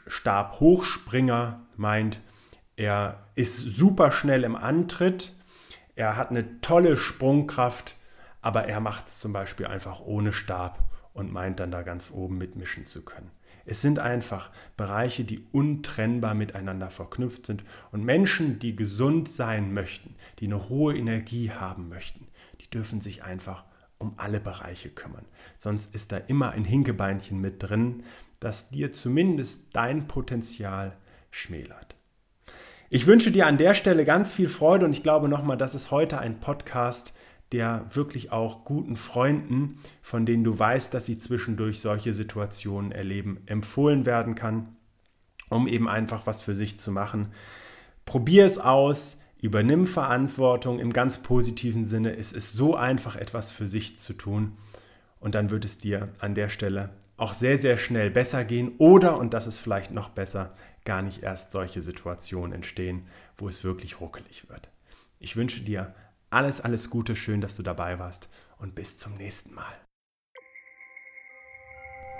Stabhochspringer 0.07 1.61
meint, 1.75 2.19
er 2.75 3.27
ist 3.35 3.57
super 3.57 4.11
schnell 4.11 4.43
im 4.43 4.55
Antritt, 4.55 5.33
er 5.95 6.17
hat 6.17 6.29
eine 6.29 6.59
tolle 6.61 6.97
Sprungkraft, 6.97 7.95
aber 8.41 8.65
er 8.65 8.79
macht 8.79 9.07
es 9.07 9.19
zum 9.19 9.33
Beispiel 9.33 9.65
einfach 9.65 10.01
ohne 10.01 10.33
Stab 10.33 10.79
und 11.13 11.31
meint 11.31 11.59
dann 11.59 11.71
da 11.71 11.81
ganz 11.81 12.11
oben 12.11 12.37
mitmischen 12.37 12.85
zu 12.85 13.03
können. 13.03 13.31
Es 13.65 13.81
sind 13.81 13.97
einfach 13.97 14.51
Bereiche, 14.77 15.23
die 15.23 15.43
untrennbar 15.51 16.35
miteinander 16.35 16.91
verknüpft 16.91 17.47
sind 17.47 17.63
und 17.91 18.03
Menschen, 18.03 18.59
die 18.59 18.75
gesund 18.75 19.27
sein 19.27 19.73
möchten, 19.73 20.15
die 20.39 20.45
eine 20.45 20.69
hohe 20.69 20.95
Energie 20.95 21.49
haben 21.49 21.89
möchten, 21.89 22.27
die 22.61 22.69
dürfen 22.69 23.01
sich 23.01 23.23
einfach 23.23 23.63
um 23.97 24.13
alle 24.17 24.39
Bereiche 24.39 24.89
kümmern. 24.89 25.25
Sonst 25.57 25.95
ist 25.95 26.11
da 26.11 26.17
immer 26.17 26.51
ein 26.51 26.65
Hinkebeinchen 26.65 27.39
mit 27.39 27.63
drin, 27.63 28.03
das 28.39 28.69
dir 28.69 28.93
zumindest 28.93 29.75
dein 29.75 30.07
Potenzial 30.07 30.95
schmälert. 31.31 31.94
Ich 32.95 33.07
wünsche 33.07 33.29
dir 33.29 33.45
an 33.45 33.57
der 33.57 33.73
Stelle 33.73 34.05
ganz 34.05 34.31
viel 34.31 34.47
Freude 34.47 34.85
und 34.85 34.93
ich 34.93 35.03
glaube 35.03 35.27
nochmal, 35.27 35.57
das 35.57 35.75
ist 35.75 35.91
heute 35.91 36.17
ein 36.19 36.39
Podcast, 36.39 37.13
der 37.51 37.85
wirklich 37.91 38.31
auch 38.31 38.63
guten 38.63 38.95
Freunden, 38.95 39.79
von 40.01 40.25
denen 40.25 40.45
du 40.45 40.57
weißt, 40.57 40.93
dass 40.93 41.05
sie 41.05 41.17
zwischendurch 41.17 41.81
solche 41.81 42.13
Situationen 42.13 42.93
erleben, 42.93 43.41
empfohlen 43.47 44.05
werden 44.05 44.33
kann, 44.35 44.77
um 45.49 45.67
eben 45.67 45.89
einfach 45.89 46.25
was 46.25 46.41
für 46.41 46.55
sich 46.55 46.79
zu 46.79 46.89
machen. 46.89 47.33
Probier 48.05 48.45
es 48.45 48.59
aus, 48.59 49.19
übernimm 49.41 49.87
Verantwortung 49.87 50.79
im 50.79 50.93
ganz 50.93 51.17
positiven 51.17 51.83
Sinne. 51.83 52.15
Es 52.15 52.31
ist 52.31 52.53
so 52.53 52.77
einfach, 52.77 53.17
etwas 53.17 53.51
für 53.51 53.67
sich 53.67 53.99
zu 53.99 54.13
tun. 54.13 54.53
Und 55.19 55.35
dann 55.35 55.49
wird 55.49 55.65
es 55.65 55.79
dir 55.79 56.13
an 56.19 56.33
der 56.33 56.47
Stelle 56.47 56.91
auch 57.17 57.33
sehr, 57.33 57.57
sehr 57.57 57.77
schnell 57.77 58.09
besser 58.09 58.45
gehen 58.45 58.73
oder, 58.77 59.17
und 59.17 59.33
das 59.33 59.47
ist 59.47 59.59
vielleicht 59.59 59.91
noch 59.91 60.09
besser, 60.09 60.53
gar 60.85 61.01
nicht 61.01 61.23
erst 61.23 61.51
solche 61.51 61.81
Situationen 61.81 62.53
entstehen, 62.53 63.07
wo 63.37 63.49
es 63.49 63.63
wirklich 63.63 63.99
ruckelig 63.99 64.47
wird. 64.49 64.69
Ich 65.19 65.35
wünsche 65.35 65.61
dir 65.61 65.93
alles, 66.29 66.61
alles 66.61 66.89
Gute, 66.89 67.15
schön, 67.15 67.41
dass 67.41 67.55
du 67.55 67.63
dabei 67.63 67.99
warst 67.99 68.29
und 68.57 68.75
bis 68.75 68.97
zum 68.97 69.15
nächsten 69.17 69.53
Mal. 69.53 69.73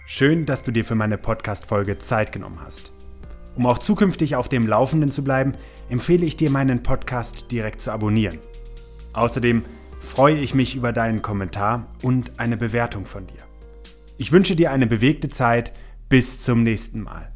Schön, 0.07 0.45
dass 0.45 0.63
du 0.63 0.71
dir 0.71 0.85
für 0.85 0.95
meine 0.95 1.17
Podcast-Folge 1.17 1.97
Zeit 1.97 2.31
genommen 2.31 2.61
hast. 2.61 2.91
Um 3.55 3.65
auch 3.65 3.79
zukünftig 3.79 4.35
auf 4.35 4.49
dem 4.49 4.67
Laufenden 4.67 5.09
zu 5.09 5.23
bleiben, 5.23 5.53
empfehle 5.89 6.25
ich 6.25 6.37
dir, 6.37 6.49
meinen 6.49 6.83
Podcast 6.83 7.51
direkt 7.51 7.81
zu 7.81 7.91
abonnieren. 7.91 8.37
Außerdem 9.13 9.63
freue 9.99 10.37
ich 10.37 10.53
mich 10.53 10.75
über 10.75 10.93
deinen 10.93 11.21
Kommentar 11.21 11.87
und 12.03 12.39
eine 12.39 12.57
Bewertung 12.57 13.05
von 13.05 13.25
dir. 13.27 13.43
Ich 14.17 14.31
wünsche 14.31 14.55
dir 14.55 14.71
eine 14.71 14.87
bewegte 14.87 15.29
Zeit. 15.29 15.73
Bis 16.07 16.43
zum 16.43 16.63
nächsten 16.63 17.01
Mal. 17.01 17.34